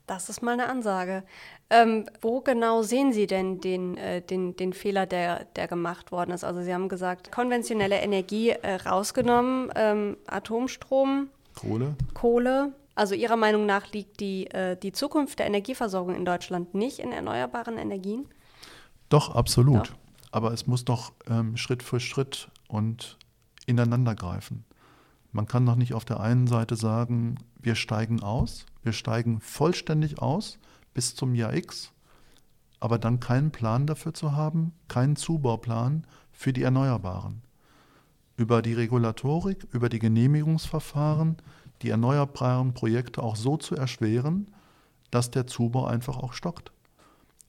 Das 0.08 0.30
ist 0.30 0.44
mal 0.44 0.52
eine 0.52 0.70
Ansage. 0.70 1.24
Ähm, 1.72 2.06
wo 2.22 2.42
genau 2.42 2.84
sehen 2.84 3.12
Sie 3.12 3.26
denn 3.26 3.60
den, 3.60 3.98
äh, 3.98 4.22
den, 4.22 4.56
den 4.56 4.74
Fehler, 4.74 5.08
der, 5.08 5.46
der 5.56 5.68
gemacht 5.68 6.12
worden 6.12 6.32
ist? 6.32 6.44
Also 6.44 6.62
Sie 6.62 6.72
haben 6.72 6.90
gesagt, 6.90 7.32
konventionelle 7.32 7.98
Energie 7.98 8.50
äh, 8.50 8.76
rausgenommen, 8.76 9.72
ähm, 9.76 10.18
Atomstrom, 10.28 11.30
Kohle. 11.56 11.96
Kohle. 12.14 12.74
Also 12.96 13.14
Ihrer 13.14 13.36
Meinung 13.36 13.66
nach 13.66 13.92
liegt 13.92 14.22
die, 14.22 14.48
äh, 14.48 14.78
die 14.78 14.94
Zukunft 14.94 15.40
der 15.40 15.48
Energieversorgung 15.48 16.16
in 16.16 16.26
Deutschland 16.26 16.74
nicht 16.74 17.00
in 17.00 17.12
erneuerbaren 17.12 17.78
Energien? 17.78 18.26
Doch, 19.10 19.36
absolut. 19.36 19.90
Doch. 19.90 19.96
Aber 20.32 20.54
es 20.54 20.66
muss 20.66 20.86
doch 20.86 21.14
ähm, 21.30 21.58
Schritt 21.58 21.84
für 21.84 22.00
Schritt 22.00 22.50
und 22.68 23.18
ineinander 23.66 24.16
greifen. 24.16 24.64
Man 25.32 25.48
kann 25.48 25.66
doch 25.66 25.76
nicht 25.76 25.94
auf 25.94 26.06
der 26.06 26.22
einen 26.22 26.48
Seite 26.48 26.78
sagen, 26.78 27.38
wir 27.62 27.76
steigen 27.76 28.24
aus, 28.24 28.66
wir 28.84 28.94
steigen 28.94 29.42
vollständig 29.42 30.22
aus 30.22 30.58
bis 30.94 31.16
zum 31.16 31.36
Jahr 31.36 31.54
X, 31.54 31.92
aber 32.80 32.98
dann 32.98 33.20
keinen 33.20 33.52
Plan 33.52 33.86
dafür 33.86 34.14
zu 34.14 34.32
haben, 34.32 34.72
keinen 34.88 35.18
Zubauplan 35.18 36.08
für 36.32 36.54
die 36.54 36.64
Erneuerbaren. 36.64 37.42
Über 38.38 38.62
die 38.62 38.74
Regulatorik, 38.74 39.68
über 39.72 39.90
die 39.90 40.00
Genehmigungsverfahren, 40.00 41.38
die 41.82 41.90
erneuerbaren 41.90 42.74
Projekte 42.74 43.22
auch 43.22 43.36
so 43.36 43.58
zu 43.58 43.76
erschweren, 43.76 44.54
dass 45.12 45.32
der 45.32 45.48
Zubau 45.48 45.86
einfach 45.86 46.18
auch 46.18 46.34
stockt. 46.34 46.72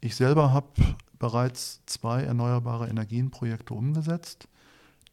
Ich 0.00 0.16
selber 0.16 0.52
habe 0.52 0.68
bereits 1.18 1.82
zwei 1.86 2.22
erneuerbare 2.22 2.88
Energienprojekte 2.88 3.74
umgesetzt 3.74 4.48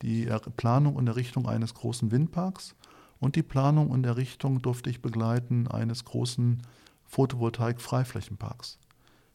die 0.03 0.29
Planung 0.57 0.95
und 0.95 1.07
Errichtung 1.07 1.47
eines 1.47 1.73
großen 1.73 2.11
Windparks 2.11 2.75
und 3.19 3.37
die 3.37 3.43
Planung 3.43 3.89
und 3.89 4.05
Errichtung 4.05 4.61
durfte 4.61 4.89
ich 4.89 5.01
begleiten 5.01 5.69
eines 5.69 6.03
großen 6.03 6.61
Photovoltaik-Freiflächenparks. 7.05 8.79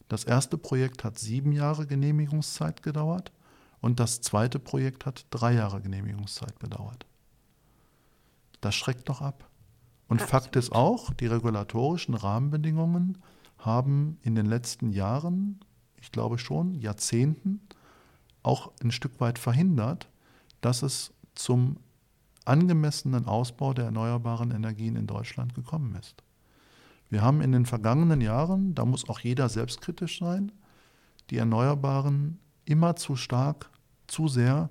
Das 0.09 0.23
erste 0.23 0.59
Projekt 0.59 1.03
hat 1.03 1.17
sieben 1.17 1.51
Jahre 1.51 1.87
Genehmigungszeit 1.87 2.83
gedauert 2.83 3.31
und 3.81 3.99
das 3.99 4.21
zweite 4.21 4.59
Projekt 4.59 5.07
hat 5.07 5.25
drei 5.31 5.53
Jahre 5.53 5.81
Genehmigungszeit 5.81 6.59
gedauert. 6.59 7.07
Das 8.61 8.75
schreckt 8.75 9.09
doch 9.09 9.21
ab. 9.21 9.48
Und 10.09 10.21
Absolut. 10.21 10.43
Fakt 10.43 10.55
ist 10.55 10.71
auch, 10.73 11.13
die 11.13 11.27
regulatorischen 11.27 12.15
Rahmenbedingungen 12.15 13.19
haben 13.59 14.17
in 14.23 14.35
den 14.35 14.47
letzten 14.47 14.91
Jahren, 14.91 15.59
ich 16.01 16.11
glaube 16.11 16.39
schon 16.39 16.73
Jahrzehnten, 16.73 17.61
auch 18.41 18.71
ein 18.81 18.91
Stück 18.91 19.21
weit 19.21 19.37
verhindert, 19.37 20.09
dass 20.61 20.81
es 20.81 21.13
zum 21.35 21.77
angemessenen 22.43 23.27
Ausbau 23.27 23.73
der 23.73 23.85
erneuerbaren 23.85 24.49
Energien 24.49 24.95
in 24.95 25.05
Deutschland 25.05 25.53
gekommen 25.53 25.95
ist. 25.95 26.23
Wir 27.09 27.21
haben 27.21 27.41
in 27.41 27.51
den 27.51 27.67
vergangenen 27.67 28.21
Jahren, 28.21 28.73
da 28.73 28.85
muss 28.85 29.07
auch 29.09 29.19
jeder 29.19 29.47
selbstkritisch 29.47 30.19
sein, 30.19 30.51
die 31.29 31.37
Erneuerbaren 31.37 32.39
immer 32.65 32.95
zu 32.95 33.15
stark, 33.15 33.69
zu 34.07 34.27
sehr 34.27 34.69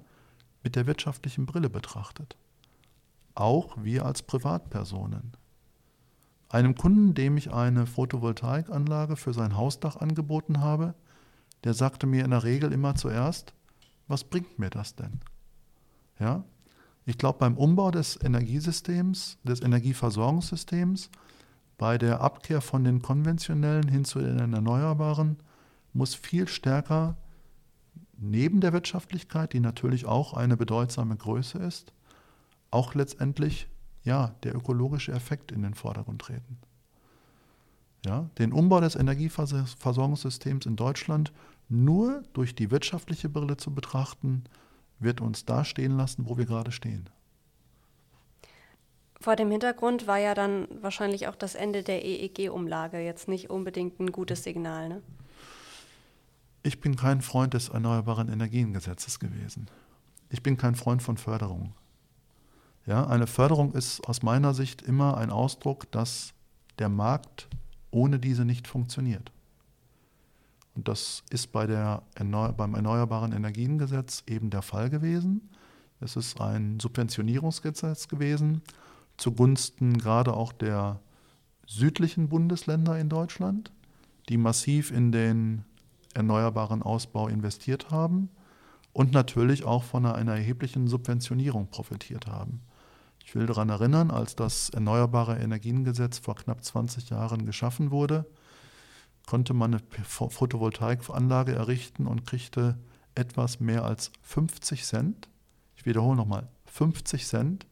mit 0.64 0.74
der 0.74 0.86
wirtschaftlichen 0.86 1.46
Brille 1.46 1.70
betrachtet. 1.70 2.36
Auch 3.38 3.76
wir 3.80 4.04
als 4.04 4.22
Privatpersonen. 4.22 5.36
Einem 6.48 6.74
Kunden, 6.74 7.14
dem 7.14 7.36
ich 7.36 7.52
eine 7.52 7.86
Photovoltaikanlage 7.86 9.14
für 9.14 9.32
sein 9.32 9.56
Hausdach 9.56 9.94
angeboten 9.94 10.58
habe, 10.58 10.94
der 11.62 11.72
sagte 11.72 12.08
mir 12.08 12.24
in 12.24 12.32
der 12.32 12.42
Regel 12.42 12.72
immer 12.72 12.96
zuerst, 12.96 13.54
was 14.08 14.24
bringt 14.24 14.58
mir 14.58 14.70
das 14.70 14.96
denn? 14.96 15.20
Ja? 16.18 16.42
Ich 17.06 17.16
glaube, 17.16 17.38
beim 17.38 17.56
Umbau 17.56 17.92
des 17.92 18.18
Energiesystems, 18.20 19.38
des 19.44 19.60
Energieversorgungssystems, 19.60 21.08
bei 21.76 21.96
der 21.96 22.20
Abkehr 22.20 22.60
von 22.60 22.82
den 22.82 23.02
konventionellen 23.02 23.86
hin 23.86 24.04
zu 24.04 24.18
den 24.18 24.52
erneuerbaren, 24.52 25.36
muss 25.92 26.16
viel 26.16 26.48
stärker 26.48 27.16
neben 28.16 28.60
der 28.60 28.72
Wirtschaftlichkeit, 28.72 29.52
die 29.52 29.60
natürlich 29.60 30.06
auch 30.06 30.34
eine 30.34 30.56
bedeutsame 30.56 31.16
Größe 31.16 31.58
ist, 31.58 31.92
auch 32.70 32.94
letztendlich 32.94 33.68
ja, 34.04 34.34
der 34.42 34.54
ökologische 34.54 35.12
Effekt 35.12 35.52
in 35.52 35.62
den 35.62 35.74
Vordergrund 35.74 36.22
treten. 36.22 36.58
Ja, 38.06 38.30
den 38.38 38.52
Umbau 38.52 38.80
des 38.80 38.94
Energieversorgungssystems 38.94 40.66
in 40.66 40.76
Deutschland 40.76 41.32
nur 41.68 42.22
durch 42.32 42.54
die 42.54 42.70
wirtschaftliche 42.70 43.28
Brille 43.28 43.56
zu 43.56 43.74
betrachten, 43.74 44.44
wird 44.98 45.20
uns 45.20 45.44
da 45.44 45.64
stehen 45.64 45.96
lassen, 45.96 46.28
wo 46.28 46.38
wir 46.38 46.46
gerade 46.46 46.72
stehen. 46.72 47.10
Vor 49.20 49.36
dem 49.36 49.50
Hintergrund 49.50 50.06
war 50.06 50.18
ja 50.18 50.34
dann 50.34 50.68
wahrscheinlich 50.80 51.26
auch 51.26 51.34
das 51.34 51.56
Ende 51.56 51.82
der 51.82 52.04
EEG-Umlage 52.04 53.00
jetzt 53.00 53.26
nicht 53.28 53.50
unbedingt 53.50 53.98
ein 53.98 54.12
gutes 54.12 54.44
Signal. 54.44 54.88
Ne? 54.88 55.02
Ich 56.62 56.80
bin 56.80 56.96
kein 56.96 57.20
Freund 57.20 57.54
des 57.54 57.68
Erneuerbaren 57.68 58.28
Energiengesetzes 58.28 59.18
gewesen. 59.18 59.66
Ich 60.30 60.42
bin 60.42 60.56
kein 60.56 60.76
Freund 60.76 61.02
von 61.02 61.16
Förderung. 61.16 61.74
Ja, 62.88 63.06
eine 63.06 63.26
Förderung 63.26 63.74
ist 63.74 64.00
aus 64.08 64.22
meiner 64.22 64.54
Sicht 64.54 64.80
immer 64.80 65.18
ein 65.18 65.28
Ausdruck, 65.28 65.92
dass 65.92 66.32
der 66.78 66.88
Markt 66.88 67.46
ohne 67.90 68.18
diese 68.18 68.46
nicht 68.46 68.66
funktioniert. 68.66 69.30
Und 70.74 70.88
das 70.88 71.22
ist 71.28 71.52
bei 71.52 71.66
der 71.66 72.02
Erneu 72.14 72.50
beim 72.52 72.74
Erneuerbaren 72.74 73.32
Energiengesetz 73.32 74.22
eben 74.26 74.48
der 74.48 74.62
Fall 74.62 74.88
gewesen. 74.88 75.50
Es 76.00 76.16
ist 76.16 76.40
ein 76.40 76.80
Subventionierungsgesetz 76.80 78.08
gewesen 78.08 78.62
zugunsten 79.18 79.98
gerade 79.98 80.32
auch 80.32 80.52
der 80.52 81.00
südlichen 81.66 82.30
Bundesländer 82.30 82.98
in 82.98 83.10
Deutschland, 83.10 83.70
die 84.30 84.38
massiv 84.38 84.92
in 84.92 85.12
den 85.12 85.64
erneuerbaren 86.14 86.82
Ausbau 86.82 87.28
investiert 87.28 87.90
haben 87.90 88.30
und 88.94 89.12
natürlich 89.12 89.64
auch 89.64 89.84
von 89.84 90.06
einer, 90.06 90.32
erheblichen 90.32 90.88
Subventionierung 90.88 91.66
profitiert 91.66 92.26
haben. 92.26 92.62
Ich 93.28 93.34
will 93.34 93.44
daran 93.44 93.68
erinnern, 93.68 94.10
als 94.10 94.36
das 94.36 94.70
Erneuerbare 94.70 95.38
Energiengesetz 95.38 96.16
vor 96.16 96.34
knapp 96.34 96.64
20 96.64 97.10
Jahren 97.10 97.44
geschaffen 97.44 97.90
wurde, 97.90 98.24
konnte 99.26 99.52
man 99.52 99.74
eine 99.74 99.82
Photovoltaikanlage 100.06 101.54
errichten 101.54 102.06
und 102.06 102.26
kriegte 102.26 102.78
etwas 103.14 103.60
mehr 103.60 103.84
als 103.84 104.12
50 104.22 104.82
Cent, 104.82 105.28
ich 105.76 105.84
wiederhole 105.84 106.16
nochmal, 106.16 106.48
50 106.72 107.26
Cent 107.26 107.66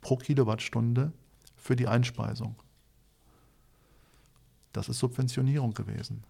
pro 0.00 0.16
Kilowattstunde 0.16 1.12
für 1.54 1.76
die 1.76 1.86
Einspeisung. 1.86 2.56
Das 4.72 4.88
ist 4.88 4.98
Subventionierung 4.98 5.72
gewesen. 5.72 6.24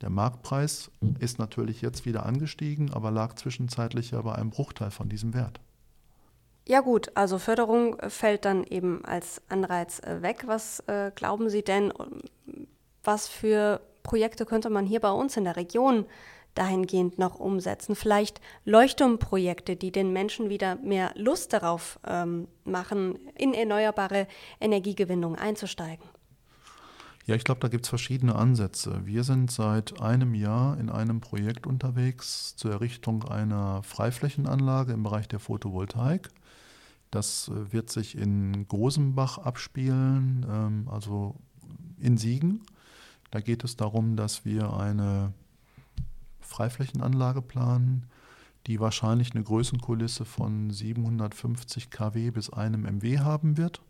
Der 0.00 0.10
Marktpreis 0.10 0.90
ist 1.20 1.38
natürlich 1.38 1.82
jetzt 1.82 2.04
wieder 2.04 2.26
angestiegen, 2.26 2.92
aber 2.92 3.12
lag 3.12 3.36
zwischenzeitlich 3.36 4.10
ja 4.10 4.20
bei 4.22 4.34
einem 4.34 4.50
Bruchteil 4.50 4.90
von 4.90 5.08
diesem 5.08 5.34
Wert. 5.34 5.60
Ja 6.68 6.80
gut, 6.80 7.12
also 7.14 7.38
Förderung 7.38 7.96
fällt 8.08 8.44
dann 8.44 8.64
eben 8.64 9.04
als 9.04 9.40
Anreiz 9.48 10.00
äh, 10.00 10.20
weg. 10.20 10.44
Was 10.46 10.80
äh, 10.88 11.12
glauben 11.14 11.48
Sie 11.48 11.62
denn, 11.62 11.92
was 13.04 13.28
für 13.28 13.80
Projekte 14.02 14.44
könnte 14.44 14.68
man 14.68 14.84
hier 14.84 15.00
bei 15.00 15.12
uns 15.12 15.36
in 15.36 15.44
der 15.44 15.54
Region 15.54 16.06
dahingehend 16.56 17.18
noch 17.18 17.38
umsetzen? 17.38 17.94
Vielleicht 17.94 18.40
Leuchtturmprojekte, 18.64 19.76
die 19.76 19.92
den 19.92 20.12
Menschen 20.12 20.48
wieder 20.48 20.74
mehr 20.76 21.12
Lust 21.14 21.52
darauf 21.52 22.00
ähm, 22.04 22.48
machen, 22.64 23.16
in 23.38 23.54
erneuerbare 23.54 24.26
Energiegewinnung 24.60 25.36
einzusteigen. 25.36 26.04
Ja, 27.26 27.36
ich 27.36 27.44
glaube, 27.44 27.60
da 27.60 27.68
gibt 27.68 27.84
es 27.84 27.88
verschiedene 27.88 28.34
Ansätze. 28.34 29.02
Wir 29.04 29.22
sind 29.22 29.52
seit 29.52 30.00
einem 30.00 30.34
Jahr 30.34 30.78
in 30.78 30.90
einem 30.90 31.20
Projekt 31.20 31.66
unterwegs 31.66 32.56
zur 32.56 32.72
Errichtung 32.72 33.24
einer 33.24 33.84
Freiflächenanlage 33.84 34.92
im 34.92 35.04
Bereich 35.04 35.28
der 35.28 35.38
Photovoltaik. 35.38 36.28
Das 37.10 37.48
äh, 37.48 37.72
wird 37.72 37.90
sich 37.90 38.16
in 38.16 38.66
Gosenbach 38.68 39.38
abspielen, 39.38 40.46
ähm, 40.48 40.88
also 40.90 41.36
in 41.98 42.16
Siegen. 42.16 42.62
Da 43.30 43.40
geht 43.40 43.64
es 43.64 43.76
darum, 43.76 44.16
dass 44.16 44.44
wir 44.44 44.72
eine 44.72 45.32
Freiflächenanlage 46.40 47.42
planen, 47.42 48.06
die 48.66 48.80
wahrscheinlich 48.80 49.34
eine 49.34 49.44
Größenkulisse 49.44 50.24
von 50.24 50.70
750 50.70 51.90
kW 51.90 52.30
bis 52.30 52.50
einem 52.50 52.82
MW 52.82 53.18
haben 53.20 53.56
wird. 53.56 53.80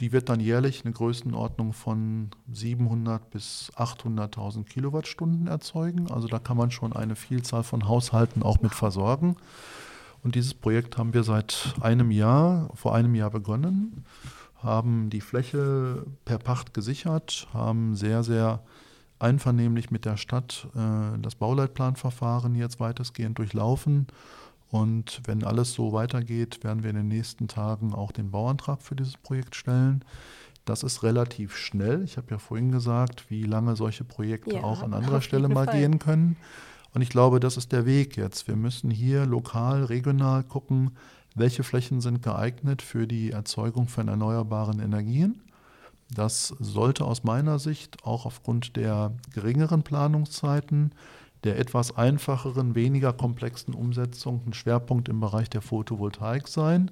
Die 0.00 0.12
wird 0.12 0.28
dann 0.28 0.38
jährlich 0.38 0.84
eine 0.84 0.94
Größenordnung 0.94 1.72
von 1.72 2.30
700 2.52 3.30
bis 3.30 3.72
800.000 3.74 4.64
Kilowattstunden 4.64 5.48
erzeugen. 5.48 6.10
Also 6.10 6.28
da 6.28 6.38
kann 6.38 6.56
man 6.56 6.70
schon 6.70 6.92
eine 6.92 7.16
Vielzahl 7.16 7.64
von 7.64 7.88
Haushalten 7.88 8.44
auch 8.44 8.60
mit 8.60 8.72
versorgen. 8.72 9.36
Und 10.22 10.34
dieses 10.34 10.54
Projekt 10.54 10.98
haben 10.98 11.14
wir 11.14 11.22
seit 11.22 11.74
einem 11.80 12.10
Jahr, 12.10 12.70
vor 12.74 12.94
einem 12.94 13.14
Jahr 13.14 13.30
begonnen 13.30 14.04
haben 14.62 15.10
die 15.10 15.20
Fläche 15.20 16.04
per 16.24 16.38
Pacht 16.38 16.74
gesichert, 16.74 17.48
haben 17.52 17.94
sehr, 17.94 18.24
sehr 18.24 18.60
einvernehmlich 19.18 19.90
mit 19.90 20.04
der 20.04 20.16
Stadt 20.16 20.68
äh, 20.74 21.18
das 21.20 21.34
Bauleitplanverfahren 21.36 22.54
jetzt 22.54 22.80
weitestgehend 22.80 23.38
durchlaufen. 23.38 24.06
Und 24.70 25.22
wenn 25.24 25.44
alles 25.44 25.72
so 25.72 25.92
weitergeht, 25.92 26.62
werden 26.62 26.82
wir 26.82 26.90
in 26.90 26.96
den 26.96 27.08
nächsten 27.08 27.48
Tagen 27.48 27.94
auch 27.94 28.12
den 28.12 28.30
Bauantrag 28.30 28.82
für 28.82 28.94
dieses 28.94 29.16
Projekt 29.16 29.56
stellen. 29.56 30.04
Das 30.64 30.82
ist 30.82 31.02
relativ 31.02 31.56
schnell. 31.56 32.04
Ich 32.04 32.18
habe 32.18 32.26
ja 32.30 32.38
vorhin 32.38 32.70
gesagt, 32.70 33.30
wie 33.30 33.44
lange 33.44 33.76
solche 33.76 34.04
Projekte 34.04 34.56
ja, 34.56 34.62
auch 34.62 34.82
an 34.82 34.92
anderer 34.92 35.22
Stelle 35.22 35.48
mal 35.48 35.64
Fall. 35.64 35.78
gehen 35.78 35.98
können. 35.98 36.36
Und 36.94 37.02
ich 37.02 37.10
glaube, 37.10 37.40
das 37.40 37.56
ist 37.56 37.72
der 37.72 37.86
Weg 37.86 38.16
jetzt. 38.16 38.48
Wir 38.48 38.56
müssen 38.56 38.90
hier 38.90 39.26
lokal, 39.26 39.84
regional 39.84 40.42
gucken, 40.42 40.92
welche 41.34 41.62
Flächen 41.62 42.00
sind 42.00 42.22
geeignet 42.22 42.82
für 42.82 43.06
die 43.06 43.30
Erzeugung 43.30 43.88
von 43.88 44.08
erneuerbaren 44.08 44.80
Energien. 44.80 45.42
Das 46.10 46.54
sollte 46.58 47.04
aus 47.04 47.22
meiner 47.22 47.58
Sicht 47.58 48.04
auch 48.04 48.24
aufgrund 48.24 48.76
der 48.76 49.12
geringeren 49.32 49.82
Planungszeiten, 49.82 50.92
der 51.44 51.58
etwas 51.58 51.96
einfacheren, 51.96 52.74
weniger 52.74 53.12
komplexen 53.12 53.74
Umsetzung 53.74 54.42
ein 54.46 54.54
Schwerpunkt 54.54 55.08
im 55.08 55.20
Bereich 55.20 55.50
der 55.50 55.62
Photovoltaik 55.62 56.48
sein. 56.48 56.90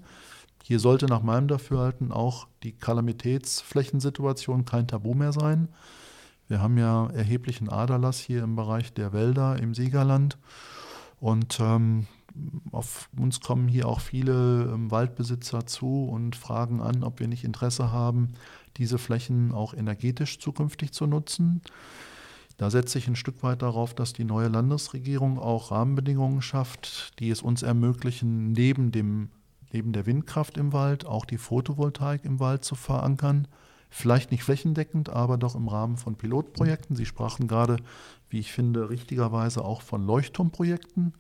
Hier 0.63 0.79
sollte 0.79 1.07
nach 1.07 1.23
meinem 1.23 1.49
Dafürhalten 1.49 2.13
auch 2.13 2.47
die 2.63 2.73
Kalamitätsflächensituation 2.73 4.65
kein 4.65 4.87
Tabu 4.87 5.15
mehr 5.15 5.33
sein. 5.33 5.69
Wir 6.49 6.61
haben 6.61 6.79
ja 6.79 7.09
erheblichen 7.09 7.69
Aderlass 7.69 8.21
hier 8.21 8.43
im 8.43 8.57
Bereich 8.57 8.93
der 8.93 9.13
Wälder 9.13 9.59
im 9.59 9.75
Siegerland. 9.75 10.39
Und 11.19 11.59
ähm, 11.61 12.07
auf 12.73 13.09
uns 13.19 13.41
kommen 13.41 13.69
hier 13.69 13.89
auch 13.89 14.01
viele 14.01 14.71
ähm, 14.73 14.91
Waldbesitzer 14.91 15.67
zu 15.67 16.05
und 16.05 16.37
fragen 16.37 16.81
an, 16.81 17.03
ob 17.03 17.21
wir 17.21 17.29
nicht 17.29 17.45
Interesse 17.45 17.91
haben, 17.91 18.35
diese 18.77 18.99
Flächen 18.99 19.53
auch 19.53 19.75
energetisch 19.75 20.39
zukünftig 20.39 20.93
zu 20.93 21.07
nutzen. 21.07 21.63
Da 22.59 22.71
setze 22.71 22.99
ich 22.99 23.09
ein 23.09 23.17
Stück 23.17 23.43
weit 23.43 23.63
darauf, 23.63 23.95
dass 23.95 24.13
die 24.13 24.25
neue 24.25 24.49
Landesregierung 24.49 25.39
auch 25.39 25.71
Rahmenbedingungen 25.71 26.41
schafft, 26.41 27.19
die 27.19 27.31
es 27.31 27.43
uns 27.43 27.63
ermöglichen, 27.63 28.53
neben, 28.53 28.93
dem, 28.93 29.31
neben 29.73 29.93
der 29.93 30.07
Windkraft 30.07 30.57
im 30.57 30.73
Wald 30.73 31.05
auch 31.05 31.27
die 31.27 31.39
Photovoltaik 31.39 32.25
im 32.25 32.41
Wald 32.41 32.65
zu 32.65 32.75
verankern. 32.75 33.47
Vielleicht 33.99 34.31
nicht 34.31 34.43
flächendeckend, 34.43 35.09
aber 35.09 35.39
doch 35.39 35.55
im 35.55 35.69
Rahmen 35.69 35.97
von 35.97 36.17
Pilotprojekten. 36.17 36.95
Sie 36.97 37.07
sprachen 37.07 37.49
gerade, 37.49 37.79
wie 38.29 38.41
ich 38.41 38.53
finde, 38.53 38.91
richtigerweise 38.91 39.65
auch 39.65 39.81
von 39.81 40.07
Leuchtturmprojekten. 40.07 41.15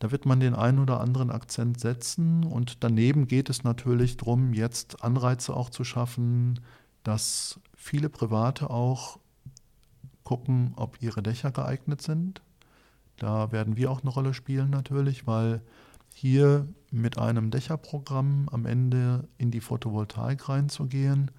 Da 0.00 0.10
wird 0.10 0.26
man 0.26 0.40
den 0.40 0.56
einen 0.56 0.80
oder 0.80 0.98
anderen 1.00 1.30
Akzent 1.30 1.78
setzen 1.78 2.42
und 2.42 2.82
daneben 2.82 3.28
geht 3.28 3.48
es 3.50 3.62
natürlich 3.62 4.16
darum, 4.16 4.52
jetzt 4.52 5.04
Anreize 5.04 5.54
auch 5.54 5.70
zu 5.70 5.84
schaffen, 5.84 6.58
dass 7.04 7.60
viele 7.76 8.08
Private 8.08 8.68
auch 8.68 9.20
gucken, 10.24 10.72
ob 10.74 11.00
ihre 11.00 11.22
Dächer 11.22 11.52
geeignet 11.52 12.02
sind. 12.02 12.42
Da 13.16 13.52
werden 13.52 13.76
wir 13.76 13.92
auch 13.92 14.00
eine 14.00 14.10
Rolle 14.10 14.34
spielen 14.34 14.70
natürlich, 14.70 15.28
weil 15.28 15.62
hier 16.12 16.66
mit 16.90 17.16
einem 17.16 17.52
Dächerprogramm 17.52 18.48
am 18.50 18.66
Ende 18.66 19.28
in 19.38 19.52
die 19.52 19.60
Photovoltaik 19.60 20.48
reinzugehen, 20.48 21.30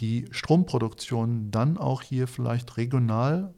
die 0.00 0.26
Stromproduktion 0.30 1.50
dann 1.50 1.78
auch 1.78 2.02
hier 2.02 2.28
vielleicht 2.28 2.76
regional 2.76 3.54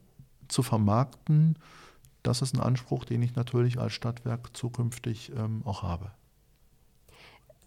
zu 0.49 0.63
vermarkten 0.63 1.57
das 2.27 2.43
ist 2.43 2.55
ein 2.55 2.61
Anspruch, 2.61 3.05
den 3.05 3.23
ich 3.23 3.37
natürlich 3.37 3.79
als 3.79 3.93
Stadtwerk 3.93 4.57
zukünftig 4.57 5.31
ähm, 5.37 5.63
auch 5.65 5.85
habe. 5.85 6.11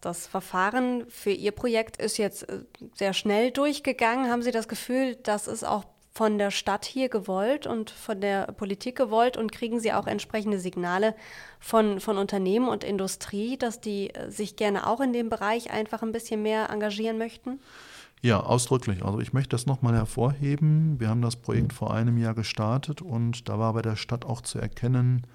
Das 0.01 0.27
Verfahren 0.27 1.05
für 1.09 1.31
Ihr 1.31 1.51
Projekt 1.51 1.97
ist 1.97 2.17
jetzt 2.17 2.47
äh, 2.49 2.63
sehr 2.93 3.13
schnell 3.13 3.51
durchgegangen. 3.51 4.29
Haben 4.29 4.41
Sie 4.41 4.51
das 4.51 4.67
Gefühl, 4.67 5.15
das 5.15 5.47
ist 5.47 5.63
auch 5.63 5.85
von 6.11 6.37
der 6.37 6.51
Stadt 6.51 6.83
hier 6.83 7.07
gewollt 7.07 7.67
und 7.67 7.89
von 7.89 8.19
der 8.19 8.47
Politik 8.47 8.97
gewollt 8.97 9.37
und 9.37 9.53
kriegen 9.53 9.79
Sie 9.79 9.93
auch 9.93 10.07
entsprechende 10.07 10.59
Signale 10.59 11.15
von, 11.61 12.01
von 12.01 12.17
Unternehmen 12.17 12.67
und 12.67 12.83
Industrie, 12.83 13.57
dass 13.57 13.79
die 13.79 14.13
äh, 14.13 14.29
sich 14.29 14.57
gerne 14.57 14.87
auch 14.87 14.99
in 14.99 15.13
dem 15.13 15.29
Bereich 15.29 15.71
einfach 15.71 16.01
ein 16.01 16.11
bisschen 16.11 16.41
mehr 16.41 16.69
engagieren 16.69 17.17
möchten? 17.17 17.61
Ja, 18.21 18.41
ausdrücklich. 18.41 19.05
Also 19.05 19.19
ich 19.19 19.31
möchte 19.31 19.51
das 19.51 19.65
nochmal 19.65 19.95
hervorheben. 19.95 20.99
Wir 20.99 21.07
haben 21.07 21.21
das 21.21 21.37
Projekt 21.37 21.71
vor 21.71 21.93
einem 21.93 22.17
Jahr 22.17 22.33
gestartet 22.33 23.01
und 23.01 23.47
da 23.47 23.57
war 23.57 23.73
bei 23.73 23.81
der 23.81 23.95
Stadt 23.95 24.25
auch 24.25 24.41
zu 24.41 24.59
erkennen, 24.59 25.25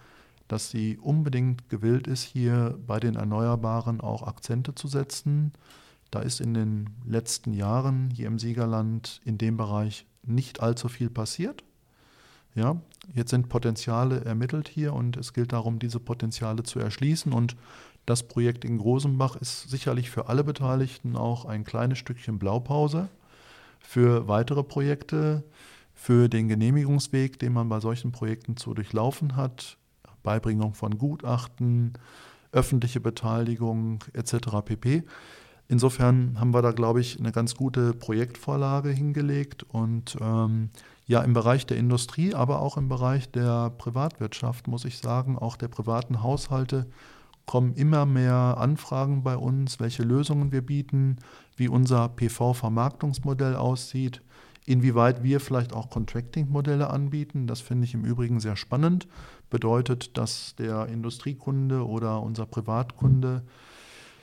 dass 0.48 0.70
sie 0.70 0.98
unbedingt 0.98 1.70
gewillt 1.70 2.06
ist, 2.06 2.22
hier 2.22 2.78
bei 2.86 3.00
den 3.00 3.14
Erneuerbaren 3.14 4.02
auch 4.02 4.22
Akzente 4.22 4.74
zu 4.74 4.88
setzen. 4.88 5.52
Da 6.10 6.20
ist 6.20 6.40
in 6.40 6.52
den 6.52 6.90
letzten 7.06 7.54
Jahren 7.54 8.10
hier 8.10 8.26
im 8.26 8.38
Siegerland 8.38 9.22
in 9.24 9.38
dem 9.38 9.56
Bereich 9.56 10.06
nicht 10.22 10.60
allzu 10.60 10.88
viel 10.88 11.08
passiert. 11.08 11.64
Ja, 12.54 12.76
jetzt 13.14 13.30
sind 13.30 13.48
Potenziale 13.48 14.24
ermittelt 14.24 14.68
hier 14.68 14.92
und 14.92 15.16
es 15.16 15.32
gilt 15.32 15.52
darum, 15.52 15.78
diese 15.78 15.98
Potenziale 15.98 16.62
zu 16.62 16.78
erschließen 16.78 17.32
und 17.32 17.56
das 18.06 18.22
Projekt 18.22 18.64
in 18.64 18.78
Grosenbach 18.78 19.36
ist 19.36 19.68
sicherlich 19.68 20.10
für 20.10 20.28
alle 20.28 20.44
Beteiligten 20.44 21.16
auch 21.16 21.44
ein 21.44 21.64
kleines 21.64 21.98
Stückchen 21.98 22.38
Blaupause 22.38 23.08
für 23.80 24.28
weitere 24.28 24.62
Projekte, 24.62 25.44
für 25.94 26.28
den 26.28 26.48
Genehmigungsweg, 26.48 27.38
den 27.38 27.52
man 27.52 27.68
bei 27.68 27.80
solchen 27.80 28.12
Projekten 28.12 28.56
zu 28.56 28.74
durchlaufen 28.74 29.36
hat, 29.36 29.78
Beibringung 30.22 30.74
von 30.74 30.98
Gutachten, 30.98 31.92
öffentliche 32.52 33.00
Beteiligung 33.00 34.00
etc. 34.12 34.36
pp. 34.64 35.04
Insofern 35.68 36.38
haben 36.38 36.52
wir 36.52 36.62
da, 36.62 36.72
glaube 36.72 37.00
ich, 37.00 37.18
eine 37.18 37.32
ganz 37.32 37.54
gute 37.54 37.94
Projektvorlage 37.94 38.90
hingelegt 38.90 39.62
und 39.62 40.16
ähm, 40.20 40.70
ja, 41.06 41.22
im 41.22 41.32
Bereich 41.32 41.66
der 41.66 41.76
Industrie, 41.76 42.34
aber 42.34 42.60
auch 42.60 42.76
im 42.76 42.88
Bereich 42.88 43.30
der 43.30 43.70
Privatwirtschaft, 43.70 44.68
muss 44.68 44.84
ich 44.84 44.98
sagen, 44.98 45.38
auch 45.38 45.56
der 45.56 45.68
privaten 45.68 46.22
Haushalte 46.22 46.86
kommen 47.46 47.74
immer 47.74 48.06
mehr 48.06 48.56
Anfragen 48.58 49.22
bei 49.22 49.36
uns, 49.36 49.80
welche 49.80 50.02
Lösungen 50.02 50.52
wir 50.52 50.62
bieten, 50.62 51.18
wie 51.56 51.68
unser 51.68 52.08
PV-Vermarktungsmodell 52.08 53.56
aussieht, 53.56 54.22
inwieweit 54.66 55.22
wir 55.22 55.40
vielleicht 55.40 55.72
auch 55.72 55.90
Contracting-Modelle 55.90 56.88
anbieten. 56.88 57.46
Das 57.46 57.60
finde 57.60 57.84
ich 57.84 57.94
im 57.94 58.04
Übrigen 58.04 58.40
sehr 58.40 58.56
spannend. 58.56 59.06
Bedeutet, 59.50 60.16
dass 60.16 60.54
der 60.56 60.86
Industriekunde 60.86 61.86
oder 61.86 62.22
unser 62.22 62.46
Privatkunde 62.46 63.42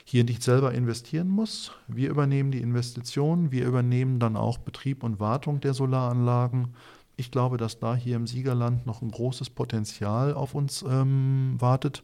hier 0.03 0.23
nicht 0.23 0.43
selber 0.43 0.73
investieren 0.73 1.29
muss. 1.29 1.71
Wir 1.87 2.09
übernehmen 2.09 2.51
die 2.51 2.59
Investitionen, 2.59 3.51
wir 3.51 3.65
übernehmen 3.65 4.19
dann 4.19 4.35
auch 4.35 4.57
Betrieb 4.57 5.03
und 5.03 5.19
Wartung 5.19 5.61
der 5.61 5.73
Solaranlagen. 5.73 6.73
Ich 7.15 7.31
glaube, 7.31 7.57
dass 7.57 7.79
da 7.79 7.95
hier 7.95 8.15
im 8.15 8.27
Siegerland 8.27 8.85
noch 8.85 9.01
ein 9.01 9.11
großes 9.11 9.51
Potenzial 9.51 10.33
auf 10.33 10.55
uns 10.55 10.83
ähm, 10.87 11.55
wartet. 11.59 12.03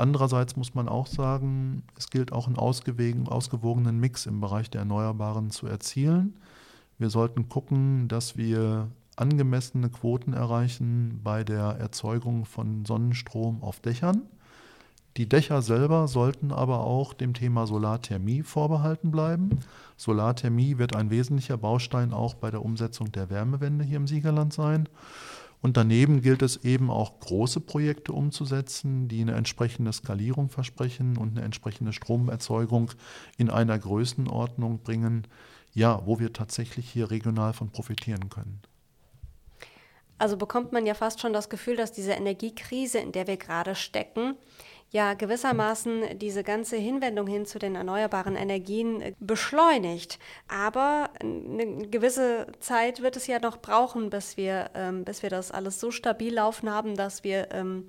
Andererseits 0.00 0.56
muss 0.56 0.74
man 0.74 0.88
auch 0.88 1.06
sagen, 1.06 1.82
es 1.94 2.08
gilt 2.08 2.32
auch 2.32 2.46
einen 2.46 2.56
ausgewogenen 2.56 4.00
Mix 4.00 4.24
im 4.24 4.40
Bereich 4.40 4.70
der 4.70 4.78
Erneuerbaren 4.78 5.50
zu 5.50 5.66
erzielen. 5.66 6.38
Wir 6.96 7.10
sollten 7.10 7.50
gucken, 7.50 8.08
dass 8.08 8.34
wir 8.34 8.88
angemessene 9.16 9.90
Quoten 9.90 10.32
erreichen 10.32 11.20
bei 11.22 11.44
der 11.44 11.76
Erzeugung 11.78 12.46
von 12.46 12.86
Sonnenstrom 12.86 13.62
auf 13.62 13.80
Dächern. 13.80 14.22
Die 15.18 15.28
Dächer 15.28 15.60
selber 15.60 16.08
sollten 16.08 16.50
aber 16.50 16.80
auch 16.80 17.12
dem 17.12 17.34
Thema 17.34 17.66
Solarthermie 17.66 18.42
vorbehalten 18.42 19.10
bleiben. 19.10 19.50
Solarthermie 19.98 20.78
wird 20.78 20.96
ein 20.96 21.10
wesentlicher 21.10 21.58
Baustein 21.58 22.14
auch 22.14 22.32
bei 22.32 22.50
der 22.50 22.64
Umsetzung 22.64 23.12
der 23.12 23.28
Wärmewende 23.28 23.84
hier 23.84 23.98
im 23.98 24.06
Siegerland 24.06 24.54
sein. 24.54 24.88
Und 25.62 25.76
daneben 25.76 26.22
gilt 26.22 26.42
es 26.42 26.64
eben 26.64 26.90
auch 26.90 27.20
große 27.20 27.60
Projekte 27.60 28.12
umzusetzen, 28.12 29.08
die 29.08 29.20
eine 29.20 29.34
entsprechende 29.34 29.92
Skalierung 29.92 30.48
versprechen 30.48 31.18
und 31.18 31.36
eine 31.36 31.44
entsprechende 31.44 31.92
Stromerzeugung 31.92 32.90
in 33.36 33.50
einer 33.50 33.78
Größenordnung 33.78 34.78
bringen, 34.78 35.26
ja, 35.74 36.00
wo 36.06 36.18
wir 36.18 36.32
tatsächlich 36.32 36.88
hier 36.88 37.10
regional 37.10 37.52
von 37.52 37.70
profitieren 37.70 38.30
können. 38.30 38.60
Also 40.16 40.36
bekommt 40.36 40.72
man 40.72 40.84
ja 40.86 40.94
fast 40.94 41.20
schon 41.20 41.32
das 41.32 41.48
Gefühl, 41.48 41.76
dass 41.76 41.92
diese 41.92 42.12
Energiekrise, 42.12 42.98
in 42.98 43.12
der 43.12 43.26
wir 43.26 43.36
gerade 43.36 43.74
stecken, 43.74 44.34
ja 44.90 45.14
gewissermaßen 45.14 46.18
diese 46.18 46.42
ganze 46.42 46.76
Hinwendung 46.76 47.26
hin 47.26 47.46
zu 47.46 47.58
den 47.58 47.76
erneuerbaren 47.76 48.36
Energien 48.36 49.00
äh, 49.00 49.14
beschleunigt. 49.20 50.18
Aber 50.48 51.10
eine 51.20 51.88
gewisse 51.88 52.48
Zeit 52.58 53.00
wird 53.00 53.16
es 53.16 53.26
ja 53.26 53.38
noch 53.38 53.58
brauchen, 53.58 54.10
bis 54.10 54.36
wir, 54.36 54.70
ähm, 54.74 55.04
bis 55.04 55.22
wir 55.22 55.30
das 55.30 55.50
alles 55.50 55.80
so 55.80 55.90
stabil 55.90 56.34
laufen 56.34 56.70
haben, 56.70 56.96
dass 56.96 57.24
wir 57.24 57.52
ähm, 57.52 57.88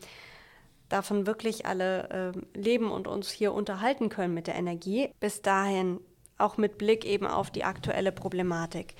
davon 0.89 1.25
wirklich 1.25 1.65
alle 1.65 2.33
äh, 2.55 2.59
leben 2.59 2.91
und 2.91 3.07
uns 3.07 3.31
hier 3.31 3.53
unterhalten 3.53 4.09
können 4.09 4.33
mit 4.33 4.47
der 4.47 4.55
Energie. 4.55 5.09
Bis 5.19 5.41
dahin 5.41 5.99
auch 6.37 6.57
mit 6.57 6.77
Blick 6.77 7.05
eben 7.05 7.25
auf 7.27 7.49
die 7.49 7.63
aktuelle 7.63 8.11
Problematik. 8.11 8.95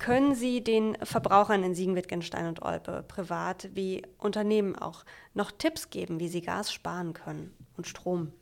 Können 0.00 0.34
Sie 0.34 0.64
den 0.64 0.96
Verbrauchern 1.02 1.62
in 1.62 1.74
Siegen, 1.74 1.94
Wittgenstein 1.94 2.46
und 2.46 2.62
Olpe, 2.62 3.04
privat 3.06 3.68
wie 3.74 4.00
Unternehmen 4.16 4.74
auch, 4.74 5.04
noch 5.34 5.50
Tipps 5.50 5.90
geben, 5.90 6.18
wie 6.20 6.28
sie 6.28 6.40
Gas 6.40 6.72
sparen 6.72 7.12
können 7.12 7.50
und 7.76 7.86
Strom? 7.86 8.32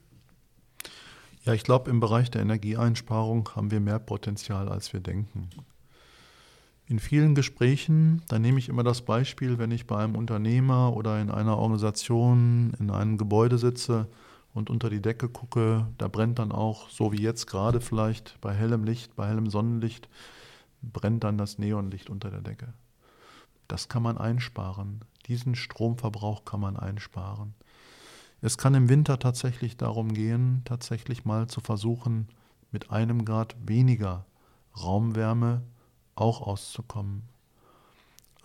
Ja, 1.43 1.55
ich 1.55 1.65
glaube, 1.65 1.91
im 1.91 1.99
Bereich 1.99 2.31
der 2.31 2.43
Energieeinsparung 2.43 3.49
haben 3.57 3.73
wir 3.73 3.81
mehr 3.81 3.99
Potenzial, 3.99 4.69
als 4.69 4.93
wir 4.93 5.01
denken. 5.01 5.51
In 6.87 7.01
vielen 7.01 7.35
Gesprächen, 7.35 8.23
da 8.29 8.39
nehme 8.39 8.61
ich 8.61 8.69
immer 8.69 8.85
das 8.85 9.03
Beispiel, 9.03 9.59
wenn 9.59 9.73
ich 9.73 9.89
bei 9.89 9.97
einem 9.97 10.15
Unternehmer 10.15 10.97
oder 10.97 11.21
in 11.21 11.29
einer 11.29 11.59
Organisation 11.59 12.73
in 12.79 12.93
einem 12.93 13.19
Gebäude 13.19 13.59
sitze 13.59 14.07
und 14.55 14.71
unter 14.71 14.91
die 14.91 15.03
Decke 15.03 15.29
gucke, 15.29 15.89
da 15.99 16.07
brennt 16.07 16.39
dann 16.39 16.53
auch, 16.53 16.89
so 16.89 17.11
wie 17.11 17.21
jetzt 17.21 17.49
gerade 17.49 17.81
vielleicht, 17.81 18.41
bei 18.41 18.55
hellem 18.55 18.85
Licht, 18.85 19.17
bei 19.17 19.27
hellem 19.27 19.51
Sonnenlicht, 19.51 20.09
brennt 20.83 21.25
dann 21.25 21.39
das 21.39 21.59
Neonlicht 21.59 22.11
unter 22.11 22.31
der 22.31 22.41
Decke. 22.41 22.73
Das 23.67 23.89
kann 23.89 24.03
man 24.03 24.17
einsparen. 24.19 25.01
Diesen 25.27 25.55
Stromverbrauch 25.55 26.45
kann 26.45 26.61
man 26.61 26.77
einsparen. 26.77 27.55
Es 28.41 28.57
kann 28.57 28.75
im 28.75 28.89
Winter 28.89 29.19
tatsächlich 29.19 29.77
darum 29.77 30.15
gehen, 30.15 30.63
tatsächlich 30.65 31.25
mal 31.25 31.49
zu 31.49 31.61
versuchen, 31.61 32.29
mit 32.71 32.91
einem 32.91 33.25
Grad 33.25 33.57
weniger 33.67 34.27
Raumwärme 34.81 35.63
auch 36.15 36.41
auszukommen. 36.41 37.25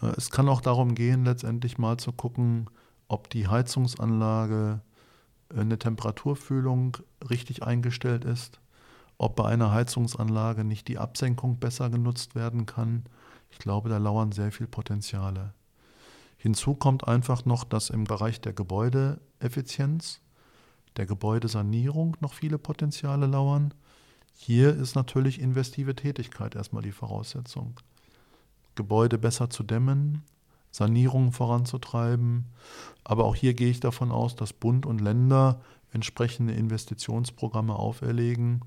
Äh, 0.02 0.14
es 0.18 0.30
kann 0.30 0.50
auch 0.50 0.62
darum 0.62 0.96
gehen, 0.96 1.26
letztendlich 1.26 1.78
mal 1.78 1.98
zu 1.98 2.12
gucken, 2.12 2.70
ob 3.08 3.30
die 3.30 3.48
Heizungsanlage 3.48 4.82
äh, 5.54 5.60
eine 5.60 5.78
Temperaturfühlung 5.78 6.98
richtig 7.30 7.64
eingestellt 7.64 8.26
ist, 8.26 8.60
ob 9.24 9.38
bei 9.38 9.46
einer 9.46 9.72
Heizungsanlage 9.72 10.66
nicht 10.66 10.90
die 10.90 10.98
Absenkung 10.98 11.58
besser 11.58 11.90
genutzt 11.90 12.36
werden 12.36 12.66
kann. 12.66 13.04
Ich 13.52 13.58
glaube, 13.58 13.88
da 13.88 13.98
lauern 13.98 14.34
sehr 14.34 14.52
viele 14.52 14.68
Potenziale. 14.68 15.54
Hinzu 16.36 16.76
kommt 16.76 17.08
einfach 17.08 17.46
noch, 17.46 17.64
dass 17.64 17.90
im 17.90 18.04
Bereich 18.04 18.42
der 18.42 18.52
Gebäudeeffizienz, 18.52 20.20
der 20.98 21.06
Gebäudesanierung 21.06 22.18
noch 22.20 22.34
viele 22.34 22.58
Potenziale 22.58 23.26
lauern. 23.26 23.74
Hier 24.36 24.76
ist 24.76 24.96
natürlich 24.96 25.40
investive 25.40 25.96
Tätigkeit 25.96 26.56
erstmal 26.56 26.84
die 26.84 26.92
Voraussetzung. 26.92 27.80
Gebäude 28.76 29.18
besser 29.18 29.50
zu 29.50 29.64
dämmen, 29.64 30.24
Sanierungen 30.70 31.32
voranzutreiben. 31.32 32.46
Aber 33.06 33.24
auch 33.24 33.36
hier 33.36 33.54
gehe 33.54 33.70
ich 33.70 33.80
davon 33.80 34.12
aus, 34.12 34.36
dass 34.36 34.52
Bund 34.52 34.86
und 34.86 35.00
Länder 35.00 35.62
entsprechende 35.94 36.54
Investitionsprogramme 36.54 37.74
auferlegen, 37.74 38.66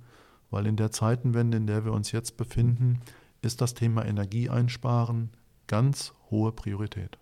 weil 0.51 0.67
in 0.67 0.77
der 0.77 0.91
Zeitenwende, 0.91 1.57
in 1.57 1.67
der 1.67 1.85
wir 1.85 1.93
uns 1.93 2.13
jetzt 2.13 2.37
befinden, 2.37 3.01
ist 3.43 3.61
das 3.61 3.75
Thema 3.75 4.05
Energieeinsparen 4.05 5.31
ganz 5.67 6.15
hohe 6.31 6.53
Priorität. 6.53 7.19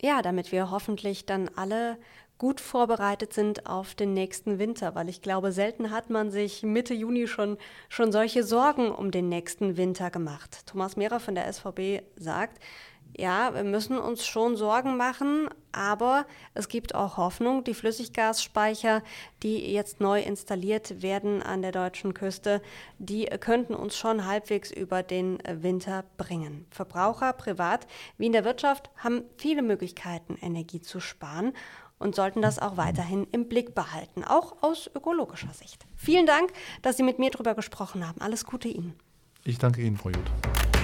Ja, 0.00 0.22
damit 0.22 0.52
wir 0.52 0.70
hoffentlich 0.70 1.26
dann 1.26 1.48
alle 1.56 1.96
gut 2.36 2.60
vorbereitet 2.60 3.32
sind 3.32 3.66
auf 3.66 3.94
den 3.94 4.12
nächsten 4.12 4.58
Winter, 4.58 4.94
weil 4.94 5.08
ich 5.08 5.22
glaube, 5.22 5.52
selten 5.52 5.90
hat 5.90 6.10
man 6.10 6.30
sich 6.30 6.62
Mitte 6.62 6.92
Juni 6.92 7.28
schon, 7.28 7.56
schon 7.88 8.12
solche 8.12 8.42
Sorgen 8.42 8.90
um 8.90 9.10
den 9.10 9.28
nächsten 9.28 9.76
Winter 9.76 10.10
gemacht. 10.10 10.66
Thomas 10.66 10.96
Mehrer 10.96 11.20
von 11.20 11.34
der 11.34 11.50
SVB 11.52 12.02
sagt, 12.16 12.60
ja, 13.16 13.54
wir 13.54 13.64
müssen 13.64 13.98
uns 13.98 14.26
schon 14.26 14.56
Sorgen 14.56 14.96
machen, 14.96 15.48
aber 15.70 16.26
es 16.54 16.68
gibt 16.68 16.94
auch 16.94 17.16
Hoffnung. 17.16 17.62
Die 17.62 17.74
Flüssiggasspeicher, 17.74 19.02
die 19.42 19.72
jetzt 19.72 20.00
neu 20.00 20.20
installiert 20.20 21.02
werden 21.02 21.42
an 21.42 21.62
der 21.62 21.72
deutschen 21.72 22.12
Küste, 22.12 22.60
die 22.98 23.26
könnten 23.26 23.74
uns 23.74 23.96
schon 23.96 24.26
halbwegs 24.26 24.72
über 24.72 25.02
den 25.02 25.38
Winter 25.48 26.04
bringen. 26.16 26.66
Verbraucher, 26.70 27.32
privat 27.32 27.86
wie 28.18 28.26
in 28.26 28.32
der 28.32 28.44
Wirtschaft 28.44 28.90
haben 28.96 29.22
viele 29.36 29.62
Möglichkeiten, 29.62 30.36
Energie 30.40 30.80
zu 30.80 30.98
sparen 30.98 31.52
und 31.98 32.16
sollten 32.16 32.42
das 32.42 32.58
auch 32.58 32.76
weiterhin 32.76 33.26
im 33.30 33.48
Blick 33.48 33.74
behalten, 33.74 34.24
auch 34.24 34.62
aus 34.62 34.90
ökologischer 34.94 35.52
Sicht. 35.54 35.86
Vielen 35.96 36.26
Dank, 36.26 36.52
dass 36.82 36.96
Sie 36.96 37.02
mit 37.04 37.18
mir 37.18 37.30
darüber 37.30 37.54
gesprochen 37.54 38.06
haben. 38.06 38.20
Alles 38.20 38.44
Gute 38.44 38.68
Ihnen. 38.68 38.94
Ich 39.44 39.58
danke 39.58 39.82
Ihnen, 39.82 39.96
Frau 39.96 40.10
Jut. 40.10 40.63